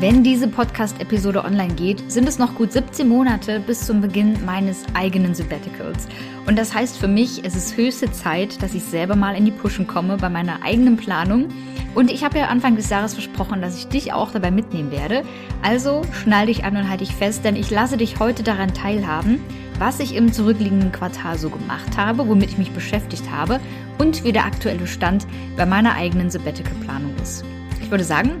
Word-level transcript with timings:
Wenn 0.00 0.22
diese 0.22 0.46
Podcast-Episode 0.46 1.42
online 1.42 1.74
geht, 1.74 2.08
sind 2.08 2.28
es 2.28 2.38
noch 2.38 2.54
gut 2.54 2.70
17 2.70 3.08
Monate 3.08 3.58
bis 3.58 3.84
zum 3.84 4.00
Beginn 4.00 4.44
meines 4.44 4.84
eigenen 4.94 5.34
Sabbaticals. 5.34 6.06
Und 6.46 6.56
das 6.56 6.72
heißt 6.72 6.98
für 6.98 7.08
mich, 7.08 7.44
es 7.44 7.56
ist 7.56 7.76
höchste 7.76 8.12
Zeit, 8.12 8.62
dass 8.62 8.74
ich 8.74 8.84
selber 8.84 9.16
mal 9.16 9.34
in 9.34 9.44
die 9.44 9.50
Pushen 9.50 9.88
komme 9.88 10.16
bei 10.16 10.28
meiner 10.28 10.62
eigenen 10.62 10.96
Planung. 10.96 11.48
Und 11.96 12.12
ich 12.12 12.22
habe 12.22 12.38
ja 12.38 12.46
Anfang 12.46 12.76
des 12.76 12.90
Jahres 12.90 13.14
versprochen, 13.14 13.60
dass 13.60 13.76
ich 13.76 13.88
dich 13.88 14.12
auch 14.12 14.30
dabei 14.30 14.52
mitnehmen 14.52 14.92
werde. 14.92 15.24
Also 15.62 16.02
schnall 16.12 16.46
dich 16.46 16.62
an 16.62 16.76
und 16.76 16.88
halte 16.88 17.04
dich 17.04 17.16
fest, 17.16 17.44
denn 17.44 17.56
ich 17.56 17.68
lasse 17.68 17.96
dich 17.96 18.20
heute 18.20 18.44
daran 18.44 18.72
teilhaben, 18.74 19.40
was 19.80 19.98
ich 19.98 20.14
im 20.14 20.32
zurückliegenden 20.32 20.92
Quartal 20.92 21.36
so 21.38 21.50
gemacht 21.50 21.96
habe, 21.96 22.28
womit 22.28 22.50
ich 22.50 22.58
mich 22.58 22.70
beschäftigt 22.70 23.32
habe 23.32 23.58
und 23.98 24.22
wie 24.22 24.30
der 24.30 24.44
aktuelle 24.44 24.86
Stand 24.86 25.26
bei 25.56 25.66
meiner 25.66 25.96
eigenen 25.96 26.30
Sabbatical-Planung 26.30 27.16
ist. 27.20 27.44
Ich 27.82 27.90
würde 27.90 28.04
sagen, 28.04 28.40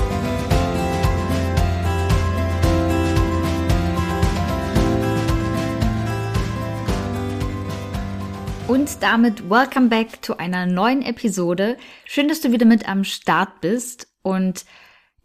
Und 8.71 9.03
damit 9.03 9.49
welcome 9.49 9.89
back 9.89 10.23
zu 10.23 10.37
einer 10.37 10.65
neuen 10.65 11.01
Episode. 11.01 11.75
Schön, 12.05 12.29
dass 12.29 12.39
du 12.39 12.53
wieder 12.53 12.65
mit 12.65 12.87
am 12.87 13.03
Start 13.03 13.59
bist 13.59 14.07
und 14.21 14.63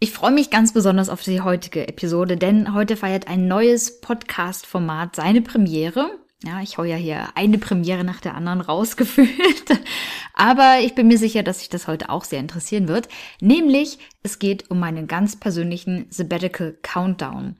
ich 0.00 0.11
freue 0.11 0.33
mich 0.33 0.50
ganz 0.50 0.72
besonders 0.72 1.08
auf 1.08 1.22
die 1.22 1.41
heutige 1.41 1.86
Episode, 1.86 2.36
denn 2.36 2.75
heute 2.75 2.97
feiert 2.97 3.28
ein 3.28 3.47
neues 3.47 4.00
Podcast-Format 4.00 5.14
seine 5.14 5.42
Premiere. 5.42 6.11
Ja, 6.42 6.61
ich 6.61 6.77
hau 6.77 6.83
ja 6.83 6.97
hier 6.97 7.28
eine 7.36 7.58
Premiere 7.58 8.03
nach 8.03 8.20
der 8.20 8.34
anderen 8.34 8.61
rausgefühlt. 8.61 9.30
Aber 10.34 10.78
ich 10.81 10.97
bin 10.97 11.06
mir 11.06 11.16
sicher, 11.16 11.44
dass 11.44 11.60
sich 11.60 11.69
das 11.69 11.86
heute 11.86 12.10
auch 12.10 12.25
sehr 12.25 12.41
interessieren 12.41 12.88
wird. 12.88 13.06
Nämlich, 13.41 14.00
es 14.25 14.41
geht 14.41 14.72
um 14.72 14.81
meinen 14.81 15.06
ganz 15.06 15.36
persönlichen 15.36 16.06
Sabbatical 16.10 16.77
Countdown. 16.83 17.55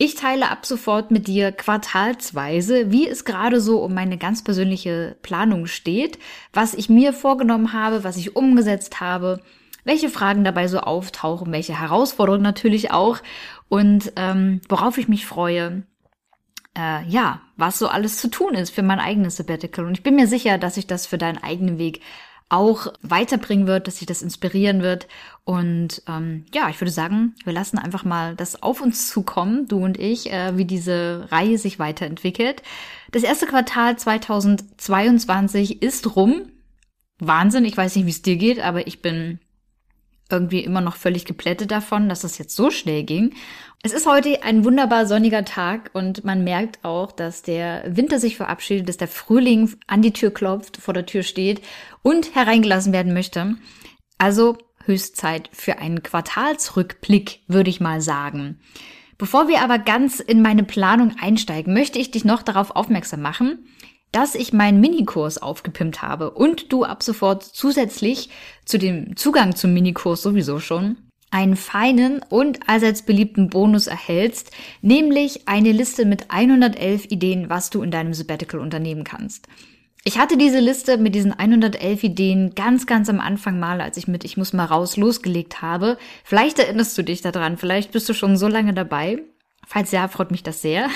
Ich 0.00 0.14
teile 0.14 0.48
ab 0.48 0.64
sofort 0.64 1.10
mit 1.10 1.26
dir 1.26 1.50
quartalsweise, 1.50 2.92
wie 2.92 3.08
es 3.08 3.24
gerade 3.24 3.60
so 3.60 3.82
um 3.82 3.94
meine 3.94 4.16
ganz 4.16 4.44
persönliche 4.44 5.16
Planung 5.22 5.66
steht, 5.66 6.20
was 6.52 6.74
ich 6.74 6.88
mir 6.88 7.12
vorgenommen 7.12 7.72
habe, 7.72 8.04
was 8.04 8.16
ich 8.16 8.36
umgesetzt 8.36 9.00
habe, 9.00 9.40
welche 9.82 10.08
Fragen 10.08 10.44
dabei 10.44 10.68
so 10.68 10.78
auftauchen, 10.78 11.50
welche 11.50 11.80
Herausforderungen 11.80 12.44
natürlich 12.44 12.92
auch 12.92 13.18
und 13.68 14.12
ähm, 14.14 14.60
worauf 14.68 14.98
ich 14.98 15.08
mich 15.08 15.26
freue. 15.26 15.82
Äh, 16.76 17.04
ja, 17.08 17.40
was 17.56 17.80
so 17.80 17.88
alles 17.88 18.18
zu 18.18 18.28
tun 18.28 18.54
ist 18.54 18.70
für 18.70 18.84
mein 18.84 19.00
eigenes 19.00 19.36
Sabbatical. 19.36 19.84
Und 19.84 19.94
ich 19.94 20.04
bin 20.04 20.14
mir 20.14 20.28
sicher, 20.28 20.58
dass 20.58 20.76
ich 20.76 20.86
das 20.86 21.06
für 21.06 21.18
deinen 21.18 21.42
eigenen 21.42 21.78
Weg 21.78 22.02
auch 22.48 22.92
weiterbringen 23.02 23.66
wird, 23.66 23.86
dass 23.86 23.98
sich 23.98 24.06
das 24.06 24.22
inspirieren 24.22 24.82
wird. 24.82 25.06
Und 25.44 26.02
ähm, 26.08 26.46
ja, 26.54 26.68
ich 26.68 26.80
würde 26.80 26.90
sagen, 26.90 27.34
wir 27.44 27.52
lassen 27.52 27.78
einfach 27.78 28.04
mal 28.04 28.34
das 28.34 28.62
auf 28.62 28.80
uns 28.80 29.08
zukommen, 29.08 29.68
du 29.68 29.84
und 29.84 29.98
ich, 29.98 30.32
äh, 30.32 30.56
wie 30.56 30.64
diese 30.64 31.28
Reihe 31.30 31.58
sich 31.58 31.78
weiterentwickelt. 31.78 32.62
Das 33.10 33.22
erste 33.22 33.46
Quartal 33.46 33.98
2022 33.98 35.82
ist 35.82 36.16
rum. 36.16 36.50
Wahnsinn, 37.18 37.64
ich 37.64 37.76
weiß 37.76 37.96
nicht, 37.96 38.06
wie 38.06 38.10
es 38.10 38.22
dir 38.22 38.36
geht, 38.36 38.60
aber 38.60 38.86
ich 38.86 39.02
bin 39.02 39.40
irgendwie 40.30 40.60
immer 40.60 40.80
noch 40.80 40.96
völlig 40.96 41.24
geplättet 41.24 41.70
davon, 41.70 42.08
dass 42.08 42.20
das 42.20 42.38
jetzt 42.38 42.54
so 42.54 42.70
schnell 42.70 43.02
ging. 43.04 43.34
Es 43.82 43.92
ist 43.92 44.06
heute 44.06 44.42
ein 44.42 44.64
wunderbar 44.64 45.06
sonniger 45.06 45.44
Tag 45.44 45.90
und 45.92 46.24
man 46.24 46.44
merkt 46.44 46.84
auch, 46.84 47.12
dass 47.12 47.42
der 47.42 47.84
Winter 47.86 48.18
sich 48.18 48.36
verabschiedet, 48.36 48.88
dass 48.88 48.96
der 48.96 49.08
Frühling 49.08 49.72
an 49.86 50.02
die 50.02 50.12
Tür 50.12 50.32
klopft, 50.32 50.78
vor 50.78 50.94
der 50.94 51.06
Tür 51.06 51.22
steht 51.22 51.62
und 52.02 52.34
hereingelassen 52.34 52.92
werden 52.92 53.14
möchte. 53.14 53.56
Also 54.18 54.58
Höchstzeit 54.84 55.48
für 55.52 55.78
einen 55.78 56.02
Quartalsrückblick, 56.02 57.40
würde 57.46 57.70
ich 57.70 57.80
mal 57.80 58.00
sagen. 58.00 58.58
Bevor 59.16 59.48
wir 59.48 59.62
aber 59.62 59.78
ganz 59.78 60.20
in 60.20 60.42
meine 60.42 60.64
Planung 60.64 61.14
einsteigen, 61.20 61.74
möchte 61.74 61.98
ich 61.98 62.10
dich 62.10 62.24
noch 62.24 62.42
darauf 62.42 62.74
aufmerksam 62.76 63.20
machen, 63.20 63.66
dass 64.12 64.34
ich 64.34 64.52
meinen 64.52 64.80
Minikurs 64.80 65.38
aufgepimpt 65.38 66.02
habe 66.02 66.30
und 66.30 66.72
du 66.72 66.84
ab 66.84 67.02
sofort 67.02 67.42
zusätzlich 67.42 68.30
zu 68.64 68.78
dem 68.78 69.16
Zugang 69.16 69.54
zum 69.54 69.74
Minikurs 69.74 70.22
sowieso 70.22 70.60
schon 70.60 70.96
einen 71.30 71.56
feinen 71.56 72.20
und 72.28 72.68
allseits 72.68 73.02
beliebten 73.02 73.50
Bonus 73.50 73.86
erhältst, 73.86 74.50
nämlich 74.80 75.46
eine 75.46 75.72
Liste 75.72 76.06
mit 76.06 76.30
111 76.30 77.10
Ideen, 77.10 77.50
was 77.50 77.70
du 77.70 77.82
in 77.82 77.90
deinem 77.90 78.14
Sabbatical 78.14 78.60
unternehmen 78.60 79.04
kannst. 79.04 79.46
Ich 80.04 80.18
hatte 80.18 80.38
diese 80.38 80.60
Liste 80.60 80.96
mit 80.96 81.14
diesen 81.14 81.32
111 81.38 82.02
Ideen 82.02 82.54
ganz, 82.54 82.86
ganz 82.86 83.10
am 83.10 83.20
Anfang 83.20 83.58
mal, 83.58 83.80
als 83.80 83.96
ich 83.98 84.08
mit 84.08 84.24
Ich 84.24 84.36
muss 84.36 84.52
mal 84.52 84.64
raus 84.64 84.96
losgelegt 84.96 85.60
habe. 85.60 85.98
Vielleicht 86.24 86.58
erinnerst 86.58 86.96
du 86.96 87.02
dich 87.02 87.20
daran, 87.20 87.58
vielleicht 87.58 87.92
bist 87.92 88.08
du 88.08 88.14
schon 88.14 88.36
so 88.36 88.48
lange 88.48 88.72
dabei. 88.72 89.22
Falls 89.66 89.90
ja, 89.90 90.08
freut 90.08 90.30
mich 90.30 90.42
das 90.42 90.62
sehr. 90.62 90.88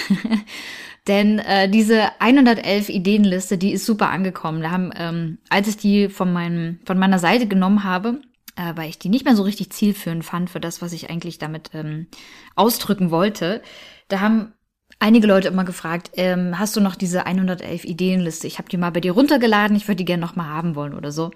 Denn 1.09 1.41
äh, 1.41 1.69
diese 1.69 2.21
111 2.21 2.89
Ideenliste, 2.89 3.59
die 3.59 3.73
ist 3.73 3.87
super 3.87 4.11
angekommen. 4.11 4.63
Da 4.63 4.71
haben, 4.71 4.91
ähm, 4.97 5.39
als 5.49 5.67
ich 5.67 5.77
die 5.77 6.09
von, 6.09 6.33
meinem, 6.33 6.79
von 6.85 6.99
meiner 6.99 7.19
Seite 7.19 7.49
genommen 7.49 7.83
habe, 7.83 8.21
äh, 8.57 8.73
weil 8.77 8.89
ich 8.89 8.99
die 8.99 9.09
nicht 9.09 9.25
mehr 9.25 9.35
so 9.35 9.43
richtig 9.43 9.71
zielführend 9.71 10.25
fand 10.25 10.51
für 10.51 10.61
das, 10.61 10.81
was 10.81 10.93
ich 10.93 11.11
eigentlich 11.11 11.39
damit 11.39 11.71
ähm, 11.75 12.07
ausdrücken 12.55 13.11
wollte. 13.11 13.63
Da 14.09 14.21
haben 14.21 14.53
einige 15.01 15.27
Leute 15.27 15.49
immer 15.49 15.65
gefragt, 15.65 16.13
ähm, 16.15 16.59
hast 16.59 16.77
du 16.77 16.81
noch 16.81 16.95
diese 16.95 17.27
111 17.27 17.85
Ideenliste? 17.85 18.47
Ich 18.47 18.59
habe 18.59 18.69
die 18.69 18.77
mal 18.77 18.93
bei 18.93 19.01
dir 19.01 19.13
runtergeladen, 19.13 19.77
ich 19.77 19.89
würde 19.89 19.97
die 19.97 20.05
gerne 20.05 20.21
noch 20.21 20.37
mal 20.37 20.47
haben 20.47 20.77
wollen 20.77 20.95
oder 20.95 21.11
so. 21.11 21.33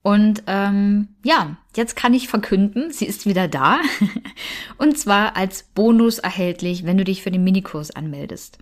Und 0.00 0.42
ähm, 0.46 1.08
ja, 1.22 1.56
jetzt 1.76 1.96
kann 1.96 2.14
ich 2.14 2.28
verkünden, 2.28 2.90
sie 2.90 3.06
ist 3.06 3.26
wieder 3.26 3.46
da. 3.46 3.80
Und 4.78 4.98
zwar 4.98 5.36
als 5.36 5.62
Bonus 5.62 6.18
erhältlich, 6.18 6.84
wenn 6.84 6.98
du 6.98 7.04
dich 7.04 7.22
für 7.22 7.30
den 7.30 7.44
Minikurs 7.44 7.90
anmeldest. 7.92 8.58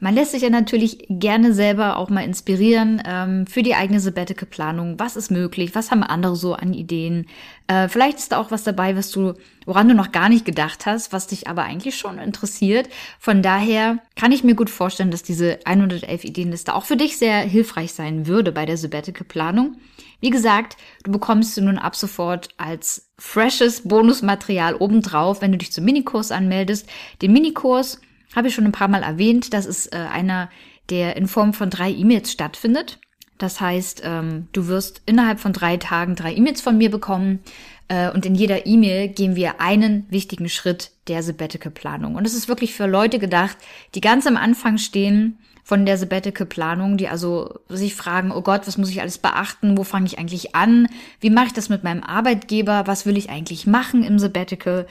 Man 0.00 0.14
lässt 0.14 0.30
sich 0.30 0.42
ja 0.42 0.50
natürlich 0.50 1.06
gerne 1.08 1.52
selber 1.52 1.96
auch 1.96 2.08
mal 2.08 2.22
inspirieren 2.22 3.02
ähm, 3.04 3.48
für 3.48 3.64
die 3.64 3.74
eigene 3.74 3.98
Sabbatical-Planung. 3.98 5.00
Was 5.00 5.16
ist 5.16 5.32
möglich? 5.32 5.74
Was 5.74 5.90
haben 5.90 6.04
andere 6.04 6.36
so 6.36 6.54
an 6.54 6.72
Ideen? 6.72 7.26
Äh, 7.66 7.88
vielleicht 7.88 8.18
ist 8.18 8.30
da 8.30 8.38
auch 8.38 8.52
was 8.52 8.62
dabei, 8.62 8.96
was 8.96 9.10
du, 9.10 9.34
woran 9.66 9.88
du 9.88 9.94
noch 9.96 10.12
gar 10.12 10.28
nicht 10.28 10.44
gedacht 10.44 10.86
hast, 10.86 11.12
was 11.12 11.26
dich 11.26 11.48
aber 11.48 11.64
eigentlich 11.64 11.96
schon 11.96 12.18
interessiert. 12.18 12.88
Von 13.18 13.42
daher 13.42 13.98
kann 14.14 14.30
ich 14.30 14.44
mir 14.44 14.54
gut 14.54 14.70
vorstellen, 14.70 15.10
dass 15.10 15.24
diese 15.24 15.58
111 15.64 16.22
Ideenliste 16.24 16.76
auch 16.76 16.84
für 16.84 16.96
dich 16.96 17.18
sehr 17.18 17.38
hilfreich 17.38 17.92
sein 17.92 18.28
würde 18.28 18.52
bei 18.52 18.66
der 18.66 18.76
Sabbatical-Planung. 18.76 19.78
Wie 20.20 20.30
gesagt, 20.30 20.76
du 21.02 21.10
bekommst 21.10 21.56
sie 21.56 21.60
nun 21.60 21.78
ab 21.78 21.96
sofort 21.96 22.50
als 22.56 23.10
freshes 23.18 23.82
Bonusmaterial 23.88 24.76
obendrauf, 24.76 25.42
wenn 25.42 25.50
du 25.50 25.58
dich 25.58 25.72
zum 25.72 25.84
Minikurs 25.84 26.30
anmeldest. 26.30 26.88
Den 27.20 27.32
Minikurs 27.32 28.00
habe 28.34 28.48
ich 28.48 28.54
schon 28.54 28.64
ein 28.64 28.72
paar 28.72 28.88
Mal 28.88 29.02
erwähnt. 29.02 29.52
Das 29.52 29.66
ist 29.66 29.92
äh, 29.92 29.96
einer, 29.96 30.50
der 30.90 31.16
in 31.16 31.28
Form 31.28 31.52
von 31.52 31.70
drei 31.70 31.90
E-Mails 31.90 32.32
stattfindet. 32.32 32.98
Das 33.38 33.60
heißt, 33.60 34.02
ähm, 34.04 34.48
du 34.52 34.66
wirst 34.66 35.02
innerhalb 35.06 35.38
von 35.38 35.52
drei 35.52 35.76
Tagen 35.76 36.16
drei 36.16 36.34
E-Mails 36.34 36.60
von 36.60 36.76
mir 36.76 36.90
bekommen. 36.90 37.40
Äh, 37.86 38.10
und 38.10 38.26
in 38.26 38.34
jeder 38.34 38.66
E-Mail 38.66 39.08
gehen 39.08 39.36
wir 39.36 39.60
einen 39.60 40.06
wichtigen 40.10 40.48
Schritt 40.48 40.90
der 41.06 41.22
Sabbatical-Planung. 41.22 42.16
Und 42.16 42.26
es 42.26 42.34
ist 42.34 42.48
wirklich 42.48 42.74
für 42.74 42.86
Leute 42.86 43.18
gedacht, 43.18 43.56
die 43.94 44.00
ganz 44.00 44.26
am 44.26 44.36
Anfang 44.36 44.78
stehen 44.78 45.38
von 45.62 45.86
der 45.86 45.98
Sabbatical-Planung, 45.98 46.96
die 46.96 47.08
also 47.08 47.60
sich 47.68 47.94
fragen, 47.94 48.32
oh 48.32 48.42
Gott, 48.42 48.66
was 48.66 48.78
muss 48.78 48.90
ich 48.90 49.00
alles 49.00 49.18
beachten? 49.18 49.76
Wo 49.76 49.84
fange 49.84 50.06
ich 50.06 50.18
eigentlich 50.18 50.54
an? 50.54 50.88
Wie 51.20 51.30
mache 51.30 51.46
ich 51.46 51.52
das 51.52 51.68
mit 51.68 51.84
meinem 51.84 52.02
Arbeitgeber? 52.02 52.86
Was 52.86 53.06
will 53.06 53.16
ich 53.16 53.30
eigentlich 53.30 53.66
machen 53.66 54.02
im 54.02 54.18
Sabbatical? 54.18 54.86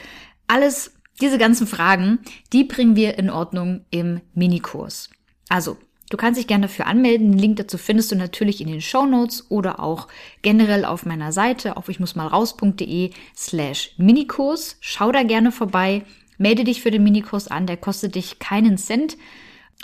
Alles 0.48 0.94
diese 1.22 1.38
ganzen 1.38 1.68
Fragen, 1.68 2.20
die 2.54 2.64
bringen 2.64 2.96
wir 2.96 3.18
in 3.18 3.30
Ordnung 3.30 3.86
im 3.90 4.22
Minikurs. 4.34 5.10
Also, 5.50 5.78
du 6.10 6.18
kannst 6.18 6.40
dich 6.40 6.48
gerne 6.48 6.68
dafür 6.68 6.88
anmelden. 6.88 7.32
Den 7.32 7.40
Link 7.40 7.58
dazu 7.58 7.78
findest 7.78 8.12
du 8.12 8.16
natürlich 8.16 8.62
in 8.62 8.68
den 8.68 8.82
Show 8.82 9.06
Notes 9.06 9.50
oder 9.50 9.80
auch 9.80 10.08
generell 10.42 10.86
auf 10.86 11.06
meiner 11.06 11.32
Seite 11.32 11.78
auf 11.78 11.90
ich 11.90 12.00
muss 12.00 12.16
mal 12.16 12.28
raus.de 12.28 13.12
slash 13.36 13.92
Minikurs. 13.98 14.78
Schau 14.80 15.12
da 15.12 15.24
gerne 15.24 15.52
vorbei. 15.52 16.04
Melde 16.38 16.64
dich 16.64 16.82
für 16.82 16.92
den 16.92 17.04
Minikurs 17.04 17.48
an. 17.48 17.66
Der 17.66 17.78
kostet 17.78 18.16
dich 18.16 18.40
keinen 18.40 18.78
Cent. 18.78 19.18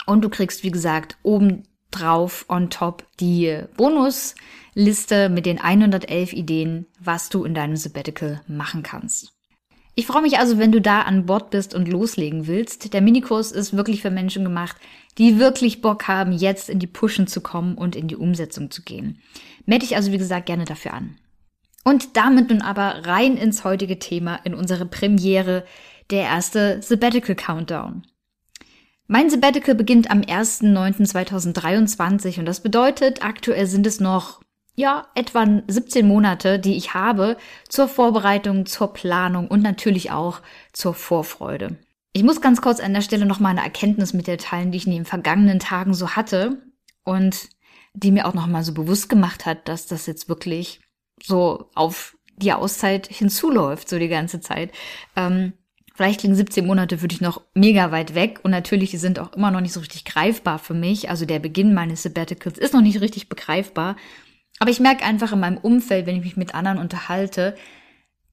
Und 0.06 0.22
du 0.22 0.28
kriegst, 0.28 0.62
wie 0.62 0.70
gesagt, 0.70 1.16
oben 1.22 1.64
drauf 1.90 2.44
on 2.48 2.70
top 2.70 3.06
die 3.20 3.62
Bonusliste 3.76 5.28
mit 5.28 5.46
den 5.46 5.60
111 5.60 6.32
Ideen, 6.32 6.86
was 6.98 7.28
du 7.28 7.44
in 7.44 7.54
deinem 7.54 7.76
Sabbatical 7.76 8.42
machen 8.48 8.82
kannst. 8.82 9.33
Ich 9.96 10.06
freue 10.06 10.22
mich 10.22 10.38
also, 10.38 10.58
wenn 10.58 10.72
du 10.72 10.80
da 10.80 11.02
an 11.02 11.26
Bord 11.26 11.50
bist 11.50 11.74
und 11.74 11.86
loslegen 11.86 12.48
willst. 12.48 12.92
Der 12.92 13.00
Minikurs 13.00 13.52
ist 13.52 13.76
wirklich 13.76 14.02
für 14.02 14.10
Menschen 14.10 14.42
gemacht, 14.42 14.76
die 15.18 15.38
wirklich 15.38 15.82
Bock 15.82 16.08
haben, 16.08 16.32
jetzt 16.32 16.68
in 16.68 16.80
die 16.80 16.88
Pushen 16.88 17.28
zu 17.28 17.40
kommen 17.40 17.76
und 17.76 17.94
in 17.94 18.08
die 18.08 18.16
Umsetzung 18.16 18.72
zu 18.72 18.82
gehen. 18.82 19.20
Melde 19.66 19.86
dich 19.86 19.96
also, 19.96 20.10
wie 20.10 20.18
gesagt, 20.18 20.46
gerne 20.46 20.64
dafür 20.64 20.94
an. 20.94 21.16
Und 21.84 22.16
damit 22.16 22.50
nun 22.50 22.62
aber 22.62 23.06
rein 23.06 23.36
ins 23.36 23.62
heutige 23.62 23.98
Thema, 23.98 24.40
in 24.44 24.54
unsere 24.54 24.86
Premiere, 24.86 25.64
der 26.10 26.22
erste 26.22 26.82
Sabbatical 26.82 27.36
Countdown. 27.36 28.02
Mein 29.06 29.28
Sabbatical 29.28 29.74
beginnt 29.74 30.10
am 30.10 30.22
1.9.2023 30.22 32.38
und 32.38 32.46
das 32.46 32.60
bedeutet, 32.60 33.22
aktuell 33.22 33.66
sind 33.66 33.86
es 33.86 34.00
noch, 34.00 34.40
ja, 34.76 35.06
etwa 35.14 35.62
17 35.66 36.06
Monate, 36.06 36.58
die 36.58 36.76
ich 36.76 36.94
habe 36.94 37.36
zur 37.68 37.88
Vorbereitung, 37.88 38.66
zur 38.66 38.92
Planung 38.92 39.48
und 39.48 39.62
natürlich 39.62 40.10
auch 40.10 40.40
zur 40.72 40.94
Vorfreude. 40.94 41.76
Ich 42.12 42.22
muss 42.22 42.40
ganz 42.40 42.60
kurz 42.60 42.80
an 42.80 42.94
der 42.94 43.00
Stelle 43.00 43.26
noch 43.26 43.40
mal 43.40 43.50
eine 43.50 43.62
Erkenntnis 43.62 44.12
mit 44.12 44.26
dir 44.26 44.38
teilen, 44.38 44.70
die 44.70 44.78
ich 44.78 44.86
in 44.86 44.92
den 44.92 45.04
vergangenen 45.04 45.58
Tagen 45.58 45.94
so 45.94 46.10
hatte 46.10 46.62
und 47.04 47.48
die 47.92 48.10
mir 48.10 48.26
auch 48.26 48.34
noch 48.34 48.46
mal 48.46 48.64
so 48.64 48.74
bewusst 48.74 49.08
gemacht 49.08 49.46
hat, 49.46 49.68
dass 49.68 49.86
das 49.86 50.06
jetzt 50.06 50.28
wirklich 50.28 50.80
so 51.22 51.70
auf 51.74 52.16
die 52.36 52.52
Auszeit 52.52 53.06
hinzuläuft, 53.06 53.88
so 53.88 53.98
die 53.98 54.08
ganze 54.08 54.40
Zeit. 54.40 54.72
Ähm, 55.14 55.52
vielleicht 55.94 56.20
klingen 56.20 56.34
17 56.34 56.66
Monate 56.66 56.98
für 56.98 57.08
dich 57.08 57.20
noch 57.20 57.42
mega 57.54 57.92
weit 57.92 58.16
weg 58.16 58.40
und 58.42 58.50
natürlich 58.50 58.90
sind 58.98 59.20
auch 59.20 59.32
immer 59.32 59.52
noch 59.52 59.60
nicht 59.60 59.72
so 59.72 59.80
richtig 59.80 60.04
greifbar 60.04 60.58
für 60.58 60.74
mich. 60.74 61.10
Also 61.10 61.26
der 61.26 61.38
Beginn 61.38 61.74
meines 61.74 62.02
Sabbaticals 62.02 62.58
ist 62.58 62.74
noch 62.74 62.80
nicht 62.80 63.00
richtig 63.00 63.28
begreifbar. 63.28 63.96
Aber 64.64 64.70
ich 64.70 64.80
merke 64.80 65.04
einfach 65.04 65.30
in 65.32 65.40
meinem 65.40 65.58
Umfeld, 65.58 66.06
wenn 66.06 66.16
ich 66.16 66.24
mich 66.24 66.38
mit 66.38 66.54
anderen 66.54 66.78
unterhalte, 66.78 67.54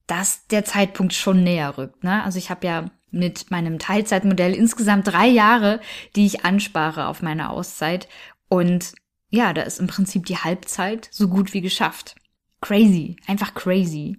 dass 0.08 0.48
der 0.48 0.64
Zeitpunkt 0.64 1.14
schon 1.14 1.44
näher 1.44 1.78
rückt. 1.78 2.06
Ne? 2.06 2.24
Also 2.24 2.38
ich 2.38 2.50
habe 2.50 2.66
ja 2.66 2.86
mit 3.10 3.52
meinem 3.52 3.80
Teilzeitmodell 3.80 4.56
insgesamt 4.56 5.10
drei 5.10 5.28
Jahre, 5.28 5.82
die 6.16 6.26
ich 6.26 6.46
anspare 6.46 7.08
auf 7.08 7.22
meine 7.22 7.50
Auszeit. 7.50 8.08
Und 8.48 8.94
ja, 9.30 9.52
da 9.52 9.64
ist 9.64 9.82
im 9.82 9.88
Prinzip 9.88 10.26
die 10.26 10.38
Halbzeit 10.38 11.10
so 11.12 11.28
gut 11.28 11.52
wie 11.52 11.60
geschafft. 11.60 12.16
Crazy, 12.62 13.18
einfach 13.28 13.54
crazy. 13.54 14.16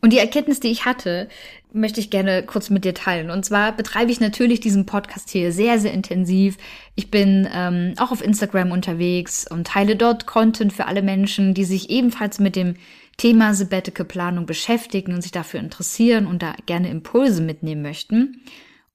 Und 0.00 0.12
die 0.12 0.18
Erkenntnis, 0.18 0.60
die 0.60 0.70
ich 0.70 0.84
hatte, 0.84 1.28
möchte 1.72 2.00
ich 2.00 2.10
gerne 2.10 2.42
kurz 2.42 2.70
mit 2.70 2.84
dir 2.84 2.94
teilen. 2.94 3.30
Und 3.30 3.44
zwar 3.44 3.72
betreibe 3.72 4.10
ich 4.10 4.20
natürlich 4.20 4.60
diesen 4.60 4.86
Podcast 4.86 5.30
hier 5.30 5.52
sehr, 5.52 5.78
sehr 5.78 5.92
intensiv. 5.92 6.56
Ich 6.94 7.10
bin 7.10 7.48
ähm, 7.52 7.94
auch 7.98 8.12
auf 8.12 8.24
Instagram 8.24 8.70
unterwegs 8.70 9.46
und 9.50 9.66
teile 9.66 9.96
dort 9.96 10.26
Content 10.26 10.72
für 10.72 10.86
alle 10.86 11.02
Menschen, 11.02 11.54
die 11.54 11.64
sich 11.64 11.90
ebenfalls 11.90 12.38
mit 12.38 12.56
dem 12.56 12.74
Thema 13.16 13.54
Sabbatical 13.54 14.06
Planung 14.06 14.46
beschäftigen 14.46 15.14
und 15.14 15.22
sich 15.22 15.32
dafür 15.32 15.60
interessieren 15.60 16.26
und 16.26 16.42
da 16.42 16.54
gerne 16.66 16.90
Impulse 16.90 17.42
mitnehmen 17.42 17.82
möchten. 17.82 18.42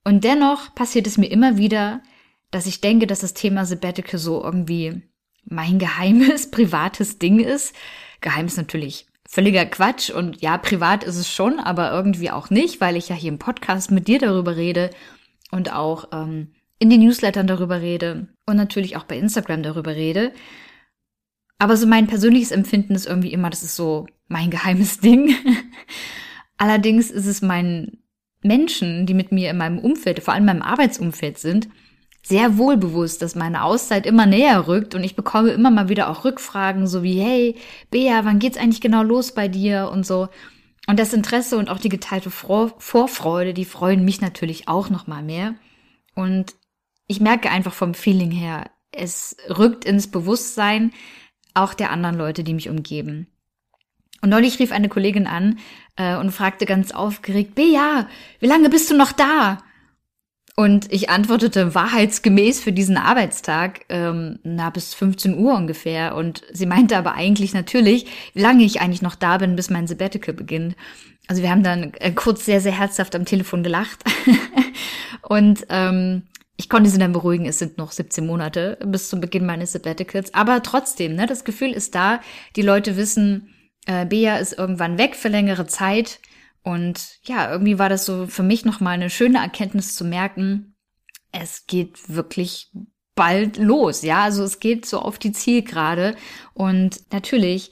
Und 0.04 0.24
dennoch 0.24 0.74
passiert 0.74 1.06
es 1.06 1.18
mir 1.18 1.30
immer 1.30 1.56
wieder, 1.56 2.02
dass 2.50 2.66
ich 2.66 2.80
denke, 2.80 3.06
dass 3.06 3.20
das 3.20 3.34
Thema 3.34 3.64
Sabbatical 3.64 4.18
so 4.18 4.42
irgendwie 4.42 5.02
mein 5.44 5.78
geheimes, 5.78 6.50
privates 6.50 7.18
Ding 7.18 7.40
ist 7.40 7.74
Geheim 8.22 8.46
ist 8.46 8.56
natürlich 8.56 9.06
völliger 9.32 9.64
Quatsch 9.64 10.10
und 10.10 10.42
ja, 10.42 10.58
privat 10.58 11.04
ist 11.04 11.16
es 11.16 11.32
schon, 11.32 11.58
aber 11.58 11.90
irgendwie 11.90 12.30
auch 12.30 12.50
nicht, 12.50 12.82
weil 12.82 12.96
ich 12.96 13.08
ja 13.08 13.16
hier 13.16 13.32
im 13.32 13.38
Podcast 13.38 13.90
mit 13.90 14.06
dir 14.06 14.18
darüber 14.18 14.56
rede 14.56 14.90
und 15.50 15.72
auch 15.72 16.08
ähm, 16.12 16.48
in 16.78 16.90
den 16.90 17.00
Newslettern 17.00 17.46
darüber 17.46 17.80
rede 17.80 18.28
und 18.44 18.56
natürlich 18.56 18.94
auch 18.98 19.04
bei 19.04 19.16
Instagram 19.16 19.62
darüber 19.62 19.96
rede. 19.96 20.32
Aber 21.58 21.78
so 21.78 21.86
mein 21.86 22.08
persönliches 22.08 22.50
Empfinden 22.50 22.94
ist 22.94 23.06
irgendwie 23.06 23.32
immer, 23.32 23.48
das 23.48 23.62
ist 23.62 23.74
so 23.74 24.06
mein 24.28 24.50
geheimes 24.50 24.98
Ding. 25.00 25.34
Allerdings 26.58 27.10
ist 27.10 27.26
es 27.26 27.40
meinen 27.40 28.02
Menschen, 28.42 29.06
die 29.06 29.14
mit 29.14 29.32
mir 29.32 29.48
in 29.48 29.56
meinem 29.56 29.78
Umfeld, 29.78 30.20
vor 30.20 30.34
allem 30.34 30.42
in 30.42 30.58
meinem 30.58 30.62
Arbeitsumfeld 30.62 31.38
sind, 31.38 31.70
sehr 32.24 32.56
wohlbewusst, 32.56 33.20
dass 33.20 33.34
meine 33.34 33.64
Auszeit 33.64 34.06
immer 34.06 34.26
näher 34.26 34.68
rückt 34.68 34.94
und 34.94 35.02
ich 35.02 35.16
bekomme 35.16 35.50
immer 35.50 35.70
mal 35.70 35.88
wieder 35.88 36.08
auch 36.08 36.24
Rückfragen, 36.24 36.86
so 36.86 37.02
wie, 37.02 37.20
hey, 37.20 37.56
Bea, 37.90 38.24
wann 38.24 38.38
geht's 38.38 38.56
eigentlich 38.56 38.80
genau 38.80 39.02
los 39.02 39.32
bei 39.32 39.48
dir 39.48 39.90
und 39.92 40.06
so. 40.06 40.28
Und 40.86 40.98
das 40.98 41.12
Interesse 41.12 41.58
und 41.58 41.68
auch 41.68 41.78
die 41.78 41.88
geteilte 41.88 42.30
Vorfreude, 42.30 43.54
die 43.54 43.64
freuen 43.64 44.04
mich 44.04 44.20
natürlich 44.20 44.68
auch 44.68 44.88
noch 44.90 45.06
mal 45.06 45.22
mehr. 45.22 45.54
Und 46.14 46.54
ich 47.06 47.20
merke 47.20 47.50
einfach 47.50 47.72
vom 47.72 47.94
Feeling 47.94 48.30
her, 48.30 48.70
es 48.92 49.36
rückt 49.48 49.84
ins 49.84 50.10
Bewusstsein 50.10 50.92
auch 51.54 51.74
der 51.74 51.90
anderen 51.90 52.16
Leute, 52.16 52.44
die 52.44 52.54
mich 52.54 52.68
umgeben. 52.68 53.26
Und 54.22 54.30
neulich 54.30 54.58
rief 54.58 54.70
eine 54.70 54.88
Kollegin 54.88 55.26
an 55.26 55.58
äh, 55.96 56.16
und 56.16 56.30
fragte 56.30 56.66
ganz 56.66 56.92
aufgeregt, 56.92 57.54
Bea, 57.54 58.08
wie 58.38 58.46
lange 58.46 58.68
bist 58.68 58.90
du 58.90 58.96
noch 58.96 59.12
da? 59.12 59.58
Und 60.54 60.92
ich 60.92 61.08
antwortete 61.08 61.74
wahrheitsgemäß 61.74 62.60
für 62.60 62.72
diesen 62.72 62.98
Arbeitstag, 62.98 63.86
ähm, 63.88 64.38
na, 64.42 64.68
bis 64.68 64.92
15 64.92 65.38
Uhr 65.38 65.54
ungefähr. 65.54 66.14
Und 66.14 66.42
sie 66.52 66.66
meinte 66.66 66.96
aber 66.96 67.14
eigentlich 67.14 67.54
natürlich, 67.54 68.06
wie 68.34 68.42
lange 68.42 68.64
ich 68.64 68.80
eigentlich 68.80 69.00
noch 69.00 69.14
da 69.14 69.38
bin, 69.38 69.56
bis 69.56 69.70
mein 69.70 69.86
Sabbatical 69.86 70.34
beginnt. 70.34 70.76
Also 71.26 71.42
wir 71.42 71.50
haben 71.50 71.62
dann 71.62 71.94
äh, 71.94 72.12
kurz 72.12 72.44
sehr, 72.44 72.60
sehr 72.60 72.78
herzhaft 72.78 73.14
am 73.14 73.24
Telefon 73.24 73.62
gelacht. 73.62 74.04
und 75.22 75.66
ähm, 75.70 76.24
ich 76.58 76.68
konnte 76.68 76.90
sie 76.90 76.98
dann 76.98 77.12
beruhigen, 77.12 77.46
es 77.46 77.58
sind 77.58 77.78
noch 77.78 77.90
17 77.90 78.26
Monate 78.26 78.78
bis 78.84 79.08
zum 79.08 79.20
Beginn 79.20 79.46
meines 79.46 79.72
Sabbaticals. 79.72 80.34
Aber 80.34 80.62
trotzdem, 80.62 81.14
ne, 81.14 81.26
das 81.26 81.44
Gefühl 81.44 81.72
ist 81.72 81.94
da, 81.94 82.20
die 82.56 82.62
Leute 82.62 82.98
wissen, 82.98 83.48
äh, 83.86 84.04
Bea 84.04 84.36
ist 84.36 84.52
irgendwann 84.58 84.98
weg 84.98 85.16
für 85.16 85.28
längere 85.28 85.66
Zeit 85.66 86.20
und 86.62 87.18
ja, 87.24 87.50
irgendwie 87.50 87.78
war 87.78 87.88
das 87.88 88.04
so 88.04 88.26
für 88.26 88.42
mich 88.42 88.64
nochmal 88.64 88.94
eine 88.94 89.10
schöne 89.10 89.38
Erkenntnis 89.38 89.94
zu 89.94 90.04
merken, 90.04 90.76
es 91.32 91.66
geht 91.66 92.14
wirklich 92.14 92.70
bald 93.14 93.56
los, 93.56 94.02
ja, 94.02 94.22
also 94.22 94.44
es 94.44 94.60
geht 94.60 94.86
so 94.86 95.00
auf 95.00 95.18
die 95.18 95.32
Zielgerade 95.32 96.16
und 96.54 97.12
natürlich 97.12 97.70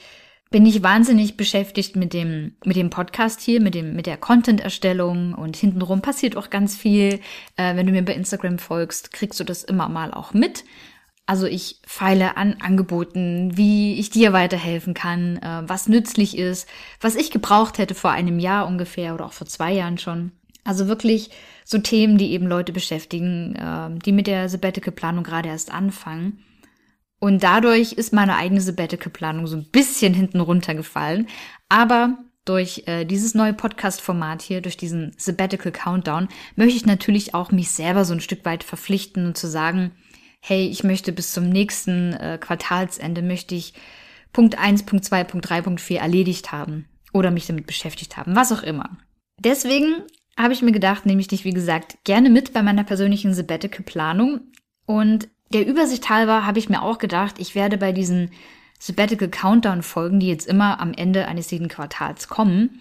bin 0.51 0.67
ich 0.67 0.83
wahnsinnig 0.83 1.37
beschäftigt 1.37 1.95
mit 1.95 2.13
dem 2.13 2.57
mit 2.65 2.77
dem 2.77 2.91
Podcast 2.91 3.41
hier, 3.41 3.61
mit 3.61 3.75
dem 3.75 3.95
mit 3.95 4.07
der 4.07 4.17
Content-Erstellung 4.17 5.35
und 5.35 5.57
hintenrum 5.57 6.03
passiert 6.03 6.37
auch 6.37 6.51
ganz 6.51 6.77
viel. 6.77 7.21
Äh, 7.57 7.77
wenn 7.77 7.87
du 7.87 7.93
mir 7.93 8.05
bei 8.05 8.15
Instagram 8.15 8.59
folgst, 8.59 9.13
kriegst 9.13 9.39
du 9.39 9.45
das 9.45 9.63
immer 9.63 9.89
mal 9.89 10.13
auch 10.13 10.35
mit. 10.35 10.65
Also 11.31 11.47
ich 11.47 11.77
feile 11.87 12.37
an 12.37 12.57
Angeboten, 12.59 13.57
wie 13.57 14.01
ich 14.01 14.11
dir 14.11 14.33
weiterhelfen 14.33 14.95
kann, 14.95 15.37
äh, 15.37 15.63
was 15.65 15.87
nützlich 15.87 16.37
ist, 16.37 16.69
was 17.01 17.15
ich 17.15 17.31
gebraucht 17.31 17.79
hätte 17.79 17.95
vor 17.95 18.11
einem 18.11 18.41
Jahr 18.41 18.67
ungefähr 18.67 19.15
oder 19.15 19.27
auch 19.27 19.33
vor 19.33 19.47
zwei 19.47 19.73
Jahren 19.73 19.97
schon. 19.97 20.33
Also 20.65 20.89
wirklich 20.89 21.31
so 21.65 21.79
Themen, 21.79 22.19
die 22.19 22.33
eben 22.33 22.49
Leute 22.49 22.73
beschäftigen, 22.73 23.55
äh, 23.55 23.97
die 24.05 24.11
mit 24.11 24.27
der 24.27 24.49
Sabbatical-Planung 24.49 25.23
gerade 25.23 25.51
erst 25.51 25.73
anfangen. 25.73 26.41
Und 27.21 27.45
dadurch 27.45 27.93
ist 27.93 28.13
meine 28.13 28.35
eigene 28.35 28.61
Sabbatical-Planung 28.61 29.47
so 29.47 29.57
ein 29.57 29.71
bisschen 29.71 30.13
hinten 30.13 30.41
runtergefallen. 30.41 31.29
Aber 31.69 32.19
durch 32.45 32.83
äh, 32.87 33.05
dieses 33.05 33.37
neue 33.37 33.55
Podcast-Format 33.55 34.43
hier, 34.43 34.63
durch 34.63 34.77
diesen 34.77 35.15
Sabbatical 35.17 35.71
Countdown, 35.71 36.27
möchte 36.57 36.75
ich 36.75 36.87
natürlich 36.87 37.35
auch 37.35 37.53
mich 37.53 37.71
selber 37.71 38.05
so 38.05 38.15
ein 38.15 38.21
Stück 38.21 38.45
weit 38.45 38.65
verpflichten 38.65 39.27
und 39.27 39.37
zu 39.37 39.47
sagen, 39.47 39.93
hey, 40.41 40.67
ich 40.67 40.85
möchte 40.85 41.13
bis 41.13 41.33
zum 41.33 41.49
nächsten 41.49 42.15
äh, 42.15 42.39
Quartalsende, 42.41 43.23
möchte 43.23 43.55
ich 43.55 43.75
Punkt 44.33 44.59
1, 44.59 44.85
Punkt 44.85 45.05
2, 45.05 45.25
Punkt 45.25 45.49
3, 45.49 45.63
Punkt 45.63 45.81
4 45.81 46.01
erledigt 46.01 46.53
haben 46.53 46.87
oder 47.13 47.31
mich 47.31 47.47
damit 47.47 47.67
beschäftigt 47.67 48.17
haben, 48.17 48.37
was 48.37 48.53
auch 48.53 48.63
immer. 48.63 48.97
Deswegen 49.39 50.03
habe 50.39 50.53
ich 50.53 50.63
mir 50.63 50.73
gedacht, 50.73 51.07
nehme 51.07 51.21
ich 51.21 51.29
dich, 51.29 51.45
wie 51.45 51.53
gesagt, 51.53 51.99
gerne 52.05 52.31
mit 52.31 52.53
bei 52.53 52.63
meiner 52.63 52.85
persönlichen 52.85 53.35
Sabbatical-Planung. 53.35 54.41
Und 54.87 55.29
der 55.53 55.67
Übersicht 55.67 56.09
halber 56.09 56.47
habe 56.47 56.59
ich 56.59 56.69
mir 56.69 56.83
auch 56.83 56.99
gedacht, 56.99 57.37
ich 57.39 57.55
werde 57.55 57.79
bei 57.79 57.93
diesen 57.93 58.31
Sabbatical 58.79 59.29
Countdown-Folgen, 59.29 60.21
die 60.21 60.29
jetzt 60.29 60.47
immer 60.47 60.81
am 60.81 60.95
Ende 60.95 61.27
eines 61.27 61.51
jeden 61.51 61.69
Quartals 61.69 62.29
kommen, 62.29 62.81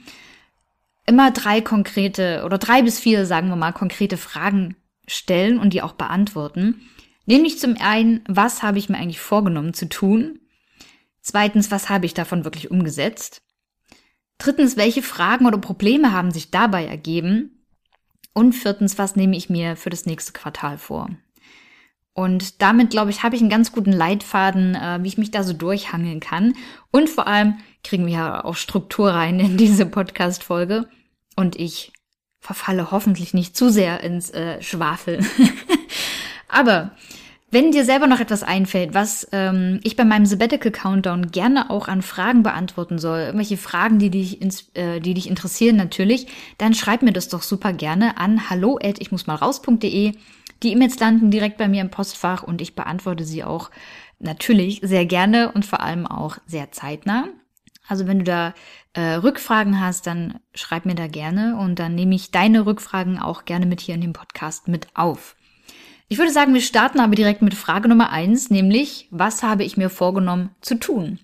immer 1.05 1.31
drei 1.31 1.59
konkrete 1.59 2.43
oder 2.45 2.57
drei 2.57 2.83
bis 2.83 2.99
vier, 2.99 3.25
sagen 3.25 3.49
wir 3.49 3.55
mal, 3.55 3.73
konkrete 3.73 4.15
Fragen 4.15 4.75
stellen 5.07 5.59
und 5.59 5.73
die 5.73 5.81
auch 5.81 5.93
beantworten. 5.93 6.81
Nämlich 7.29 7.59
zum 7.59 7.77
einen, 7.79 8.23
was 8.27 8.63
habe 8.63 8.79
ich 8.79 8.89
mir 8.89 8.97
eigentlich 8.97 9.19
vorgenommen 9.19 9.75
zu 9.75 9.87
tun? 9.87 10.39
Zweitens, 11.21 11.69
was 11.69 11.87
habe 11.87 12.07
ich 12.07 12.15
davon 12.15 12.43
wirklich 12.43 12.71
umgesetzt? 12.71 13.43
Drittens, 14.39 14.77
welche 14.77 15.03
Fragen 15.03 15.45
oder 15.45 15.59
Probleme 15.59 16.11
haben 16.11 16.31
sich 16.31 16.49
dabei 16.49 16.85
ergeben? 16.87 17.63
Und 18.33 18.53
viertens, 18.53 18.97
was 18.97 19.15
nehme 19.15 19.37
ich 19.37 19.47
mir 19.47 19.75
für 19.75 19.91
das 19.91 20.07
nächste 20.07 20.33
Quartal 20.33 20.79
vor? 20.79 21.11
Und 22.13 22.63
damit, 22.63 22.89
glaube 22.89 23.11
ich, 23.11 23.21
habe 23.21 23.35
ich 23.35 23.41
einen 23.41 23.51
ganz 23.51 23.71
guten 23.71 23.93
Leitfaden, 23.93 24.73
äh, 24.73 24.97
wie 25.03 25.07
ich 25.07 25.19
mich 25.19 25.29
da 25.29 25.43
so 25.43 25.53
durchhangeln 25.53 26.21
kann. 26.21 26.55
Und 26.89 27.11
vor 27.11 27.27
allem 27.27 27.59
kriegen 27.83 28.07
wir 28.07 28.13
ja 28.13 28.43
auch 28.43 28.55
Struktur 28.55 29.11
rein 29.11 29.39
in 29.39 29.55
diese 29.55 29.85
Podcast-Folge. 29.85 30.89
Und 31.35 31.57
ich 31.57 31.93
verfalle 32.39 32.89
hoffentlich 32.89 33.35
nicht 33.35 33.55
zu 33.55 33.69
sehr 33.69 34.01
ins 34.01 34.31
äh, 34.31 34.59
Schwafeln. 34.63 35.27
Aber 36.49 36.91
Wenn 37.51 37.71
dir 37.71 37.83
selber 37.83 38.05
noch 38.05 38.19
etwas 38.19 38.43
einfällt, 38.43 38.93
was 38.93 39.27
ähm, 39.31 39.79
ich 39.83 39.95
bei 39.95 40.05
meinem 40.05 40.27
Sabbatical 40.27 40.71
Countdown 40.71 41.31
gerne 41.31 41.71
auch 41.71 41.87
an 41.87 42.03
Fragen 42.03 42.43
beantworten 42.43 42.99
soll, 42.99 43.21
irgendwelche 43.21 43.57
Fragen, 43.57 43.97
die 43.97 44.11
dich, 44.11 44.39
ins, 44.39 44.69
äh, 44.75 44.99
die 44.99 45.15
dich 45.15 45.27
interessieren 45.27 45.75
natürlich, 45.75 46.27
dann 46.59 46.75
schreib 46.75 47.01
mir 47.01 47.11
das 47.11 47.27
doch 47.27 47.41
super 47.41 47.73
gerne 47.73 48.17
an 48.17 48.51
hallo 48.51 48.77
at 48.83 49.01
ich 49.01 49.11
muss 49.11 49.25
mal 49.25 49.33
raus.de. 49.35 50.13
Die 50.61 50.71
E-Mails 50.71 50.99
landen 50.99 51.31
direkt 51.31 51.57
bei 51.57 51.67
mir 51.67 51.81
im 51.81 51.89
Postfach 51.89 52.43
und 52.43 52.61
ich 52.61 52.75
beantworte 52.75 53.23
sie 53.23 53.43
auch 53.43 53.71
natürlich 54.19 54.81
sehr 54.83 55.07
gerne 55.07 55.51
und 55.51 55.65
vor 55.65 55.79
allem 55.79 56.05
auch 56.05 56.37
sehr 56.45 56.71
zeitnah. 56.71 57.29
Also 57.87 58.05
wenn 58.05 58.19
du 58.19 58.25
da 58.25 58.53
äh, 58.93 59.13
Rückfragen 59.15 59.81
hast, 59.81 60.05
dann 60.05 60.39
schreib 60.53 60.85
mir 60.85 60.93
da 60.93 61.07
gerne 61.07 61.57
und 61.57 61.79
dann 61.79 61.95
nehme 61.95 62.13
ich 62.13 62.29
deine 62.29 62.67
Rückfragen 62.67 63.17
auch 63.17 63.45
gerne 63.45 63.65
mit 63.65 63.81
hier 63.81 63.95
in 63.95 64.01
dem 64.01 64.13
Podcast 64.13 64.67
mit 64.67 64.87
auf. 64.93 65.35
Ich 66.11 66.17
würde 66.17 66.31
sagen, 66.31 66.55
wir 66.55 66.61
starten 66.61 66.99
aber 66.99 67.13
direkt 67.13 67.43
mit 67.43 67.53
Frage 67.53 67.87
Nummer 67.87 68.09
eins, 68.09 68.49
nämlich, 68.49 69.07
was 69.11 69.43
habe 69.43 69.63
ich 69.63 69.77
mir 69.77 69.91
vorgenommen 69.91 70.49
zu 70.59 70.73
tun? 70.75 71.19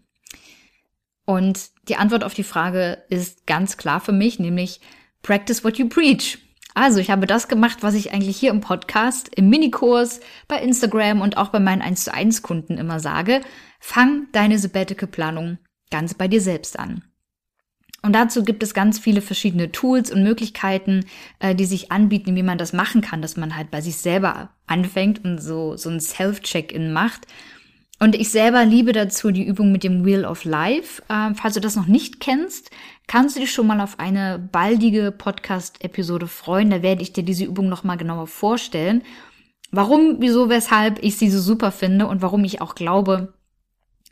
Und 1.26 1.72
die 1.90 1.96
Antwort 1.96 2.24
auf 2.24 2.36
die 2.36 2.44
Frage 2.44 3.04
ist 3.10 3.48
ganz 3.48 3.78
klar 3.78 4.00
für 4.00 4.12
mich, 4.12 4.38
nämlich 4.38 4.80
practice 5.24 5.64
what 5.64 5.80
you 5.80 5.90
preach. 5.90 6.38
Also, 6.76 7.00
ich 7.00 7.10
habe 7.10 7.26
das 7.26 7.48
gemacht, 7.48 7.80
was 7.82 7.96
ich 7.96 8.14
eigentlich 8.14 8.38
hier 8.38 8.52
im 8.52 8.62
Podcast, 8.62 9.34
im 9.34 9.50
Minikurs, 9.50 10.20
bei 10.48 10.62
Instagram 10.62 11.22
und 11.22 11.38
auch 11.38 11.50
bei 11.50 11.60
meinen 11.60 11.82
1 11.82 12.04
zu 12.04 12.14
1 12.14 12.44
Kunden 12.44 12.78
immer 12.78 13.00
sage. 13.00 13.42
Fang 13.80 14.28
deine 14.34 14.60
Sabbatical-Planung 14.60 15.58
ganz 15.90 16.14
bei 16.14 16.28
dir 16.28 16.42
selbst 16.42 16.78
an. 16.78 17.04
Und 18.06 18.14
dazu 18.14 18.44
gibt 18.44 18.62
es 18.62 18.76
ganz 18.76 19.00
viele 19.00 19.20
verschiedene 19.20 19.72
Tools 19.72 20.12
und 20.12 20.22
Möglichkeiten, 20.22 21.06
äh, 21.40 21.56
die 21.56 21.66
sich 21.66 21.92
anbieten, 21.92 22.36
wie 22.36 22.44
man 22.44 22.60
das 22.60 22.72
machen 22.72 23.02
kann, 23.02 23.24
dass 23.24 23.36
man 23.36 23.56
halt 23.56 23.72
bei 23.72 23.82
sich 23.82 23.98
selber 23.98 24.52
anfängt 24.68 25.26
und 25.26 25.40
so, 25.40 25.76
so 25.76 25.90
ein 25.90 26.00
Self-Check-In 26.00 26.94
macht. 26.94 27.26
Und 28.00 28.14
ich 28.14 28.30
selber 28.30 28.64
liebe 28.64 28.92
dazu 28.92 29.32
die 29.32 29.44
Übung 29.44 29.72
mit 29.72 29.84
dem 29.84 30.06
Wheel 30.06 30.24
of 30.24 30.44
Life. 30.44 31.02
Äh, 31.10 31.34
falls 31.34 31.56
du 31.56 31.62
das 31.62 31.76
noch 31.76 31.88
nicht 31.88 32.20
kennst, 32.20 32.70
kannst 33.08 33.36
du 33.36 33.40
dich 33.40 33.52
schon 33.52 33.66
mal 33.66 33.82
auf 33.82 33.98
eine 33.98 34.38
baldige 34.38 35.12
Podcast-Episode 35.12 36.28
freuen. 36.28 36.70
Da 36.70 36.84
werde 36.84 37.02
ich 37.02 37.12
dir 37.12 37.24
diese 37.24 37.46
Übung 37.46 37.70
nochmal 37.70 37.98
genauer 37.98 38.28
vorstellen. 38.28 39.02
Warum, 39.72 40.18
wieso, 40.20 40.48
weshalb 40.48 41.04
ich 41.04 41.18
sie 41.18 41.32
so 41.32 41.42
super 41.42 41.72
finde 41.72 42.06
und 42.06 42.22
warum 42.22 42.44
ich 42.44 42.62
auch 42.62 42.76
glaube, 42.76 43.34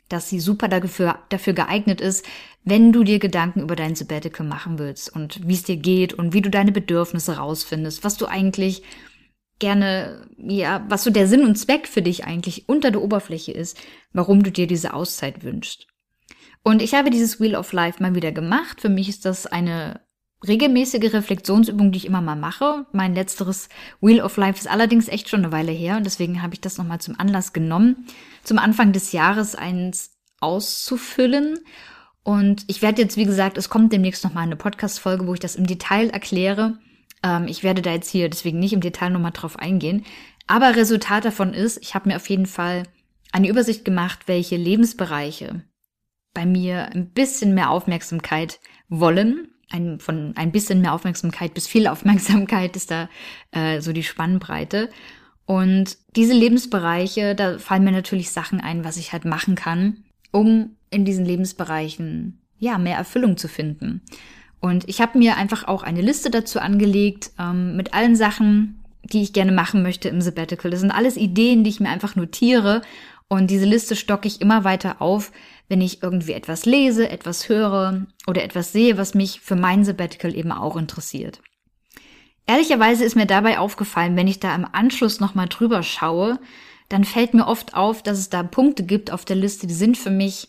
dass 0.08 0.28
sie 0.28 0.40
super 0.40 0.68
dafür, 0.68 1.18
dafür 1.28 1.52
geeignet 1.52 2.00
ist, 2.00 2.24
wenn 2.64 2.92
du 2.92 3.04
dir 3.04 3.18
Gedanken 3.18 3.60
über 3.60 3.76
dein 3.76 3.94
Sabbatical 3.94 4.46
machen 4.46 4.78
willst 4.78 5.14
und 5.14 5.46
wie 5.46 5.54
es 5.54 5.62
dir 5.62 5.76
geht 5.76 6.14
und 6.14 6.32
wie 6.32 6.42
du 6.42 6.50
deine 6.50 6.72
Bedürfnisse 6.72 7.36
rausfindest, 7.36 8.04
was 8.04 8.16
du 8.16 8.26
eigentlich 8.26 8.82
gerne, 9.58 10.26
ja, 10.36 10.84
was 10.88 11.04
so 11.04 11.10
der 11.10 11.26
Sinn 11.26 11.44
und 11.44 11.56
Zweck 11.56 11.86
für 11.86 12.02
dich 12.02 12.24
eigentlich 12.24 12.68
unter 12.68 12.90
der 12.90 13.02
Oberfläche 13.02 13.52
ist, 13.52 13.78
warum 14.12 14.42
du 14.42 14.50
dir 14.50 14.66
diese 14.66 14.94
Auszeit 14.94 15.42
wünschst. 15.44 15.86
Und 16.62 16.80
ich 16.80 16.94
habe 16.94 17.10
dieses 17.10 17.40
Wheel 17.40 17.56
of 17.56 17.72
Life 17.72 18.02
mal 18.02 18.14
wieder 18.14 18.32
gemacht. 18.32 18.80
Für 18.80 18.88
mich 18.88 19.08
ist 19.08 19.26
das 19.26 19.46
eine 19.46 20.00
regelmäßige 20.46 21.12
Reflexionsübung, 21.12 21.92
die 21.92 21.98
ich 21.98 22.06
immer 22.06 22.20
mal 22.20 22.36
mache. 22.36 22.86
Mein 22.92 23.14
letzteres 23.14 23.68
Wheel 24.00 24.20
of 24.20 24.36
Life 24.36 24.58
ist 24.58 24.68
allerdings 24.68 25.08
echt 25.08 25.28
schon 25.28 25.44
eine 25.44 25.52
Weile 25.52 25.72
her 25.72 25.96
und 25.96 26.04
deswegen 26.04 26.42
habe 26.42 26.54
ich 26.54 26.60
das 26.60 26.78
nochmal 26.78 27.00
zum 27.00 27.18
Anlass 27.18 27.52
genommen, 27.52 28.06
zum 28.42 28.58
Anfang 28.58 28.92
des 28.92 29.12
Jahres 29.12 29.54
eins 29.54 30.12
auszufüllen. 30.40 31.58
Und 32.22 32.64
ich 32.68 32.82
werde 32.82 33.02
jetzt, 33.02 33.16
wie 33.16 33.24
gesagt, 33.24 33.58
es 33.58 33.68
kommt 33.68 33.92
demnächst 33.92 34.24
nochmal 34.24 34.44
eine 34.44 34.56
Podcast-Folge, 34.56 35.26
wo 35.26 35.34
ich 35.34 35.40
das 35.40 35.56
im 35.56 35.66
Detail 35.66 36.10
erkläre. 36.10 36.78
Ähm, 37.22 37.46
ich 37.46 37.62
werde 37.62 37.82
da 37.82 37.92
jetzt 37.92 38.10
hier 38.10 38.28
deswegen 38.28 38.58
nicht 38.58 38.72
im 38.72 38.80
Detail 38.80 39.10
nochmal 39.10 39.32
drauf 39.32 39.58
eingehen. 39.58 40.04
Aber 40.46 40.76
Resultat 40.76 41.24
davon 41.24 41.54
ist, 41.54 41.78
ich 41.82 41.94
habe 41.94 42.08
mir 42.08 42.16
auf 42.16 42.28
jeden 42.28 42.46
Fall 42.46 42.84
eine 43.32 43.48
Übersicht 43.48 43.84
gemacht, 43.84 44.20
welche 44.26 44.56
Lebensbereiche 44.56 45.64
bei 46.34 46.44
mir 46.44 46.90
ein 46.92 47.10
bisschen 47.10 47.54
mehr 47.54 47.70
Aufmerksamkeit 47.70 48.60
wollen 48.88 49.53
ein, 49.70 49.98
von 49.98 50.32
ein 50.36 50.52
bisschen 50.52 50.80
mehr 50.80 50.92
Aufmerksamkeit 50.92 51.54
bis 51.54 51.66
viel 51.66 51.86
Aufmerksamkeit 51.88 52.76
ist 52.76 52.90
da 52.90 53.08
äh, 53.52 53.80
so 53.80 53.92
die 53.92 54.02
Spannbreite. 54.02 54.90
Und 55.46 55.98
diese 56.16 56.32
Lebensbereiche, 56.32 57.34
da 57.34 57.58
fallen 57.58 57.84
mir 57.84 57.92
natürlich 57.92 58.30
Sachen 58.30 58.60
ein, 58.60 58.84
was 58.84 58.96
ich 58.96 59.12
halt 59.12 59.26
machen 59.26 59.56
kann, 59.56 60.04
um 60.30 60.76
in 60.90 61.04
diesen 61.04 61.26
Lebensbereichen 61.26 62.38
ja 62.58 62.78
mehr 62.78 62.96
Erfüllung 62.96 63.36
zu 63.36 63.48
finden. 63.48 64.00
Und 64.60 64.88
ich 64.88 65.02
habe 65.02 65.18
mir 65.18 65.36
einfach 65.36 65.68
auch 65.68 65.82
eine 65.82 66.00
Liste 66.00 66.30
dazu 66.30 66.60
angelegt 66.60 67.32
ähm, 67.38 67.76
mit 67.76 67.92
allen 67.92 68.16
Sachen, 68.16 68.80
die 69.02 69.22
ich 69.22 69.34
gerne 69.34 69.52
machen 69.52 69.82
möchte 69.82 70.08
im 70.08 70.22
Sabbatical. 70.22 70.70
Das 70.70 70.80
sind 70.80 70.90
alles 70.90 71.18
Ideen, 71.18 71.62
die 71.62 71.70
ich 71.70 71.80
mir 71.80 71.90
einfach 71.90 72.16
notiere 72.16 72.80
und 73.28 73.50
diese 73.50 73.64
Liste 73.64 73.96
stocke 73.96 74.28
ich 74.28 74.40
immer 74.40 74.64
weiter 74.64 75.00
auf, 75.00 75.32
wenn 75.68 75.80
ich 75.80 76.02
irgendwie 76.02 76.32
etwas 76.32 76.66
lese, 76.66 77.08
etwas 77.08 77.48
höre 77.48 78.06
oder 78.26 78.42
etwas 78.42 78.72
sehe, 78.72 78.98
was 78.98 79.14
mich 79.14 79.40
für 79.40 79.56
mein 79.56 79.84
Sabbatical 79.84 80.34
eben 80.34 80.52
auch 80.52 80.76
interessiert. 80.76 81.40
Ehrlicherweise 82.46 83.04
ist 83.04 83.16
mir 83.16 83.26
dabei 83.26 83.58
aufgefallen, 83.58 84.16
wenn 84.16 84.28
ich 84.28 84.40
da 84.40 84.54
im 84.54 84.66
Anschluss 84.70 85.20
nochmal 85.20 85.48
drüber 85.48 85.82
schaue, 85.82 86.38
dann 86.90 87.04
fällt 87.04 87.32
mir 87.32 87.46
oft 87.46 87.74
auf, 87.74 88.02
dass 88.02 88.18
es 88.18 88.28
da 88.28 88.42
Punkte 88.42 88.84
gibt 88.84 89.10
auf 89.10 89.24
der 89.24 89.36
Liste, 89.36 89.66
die 89.66 89.74
sind 89.74 89.96
für 89.96 90.10
mich 90.10 90.48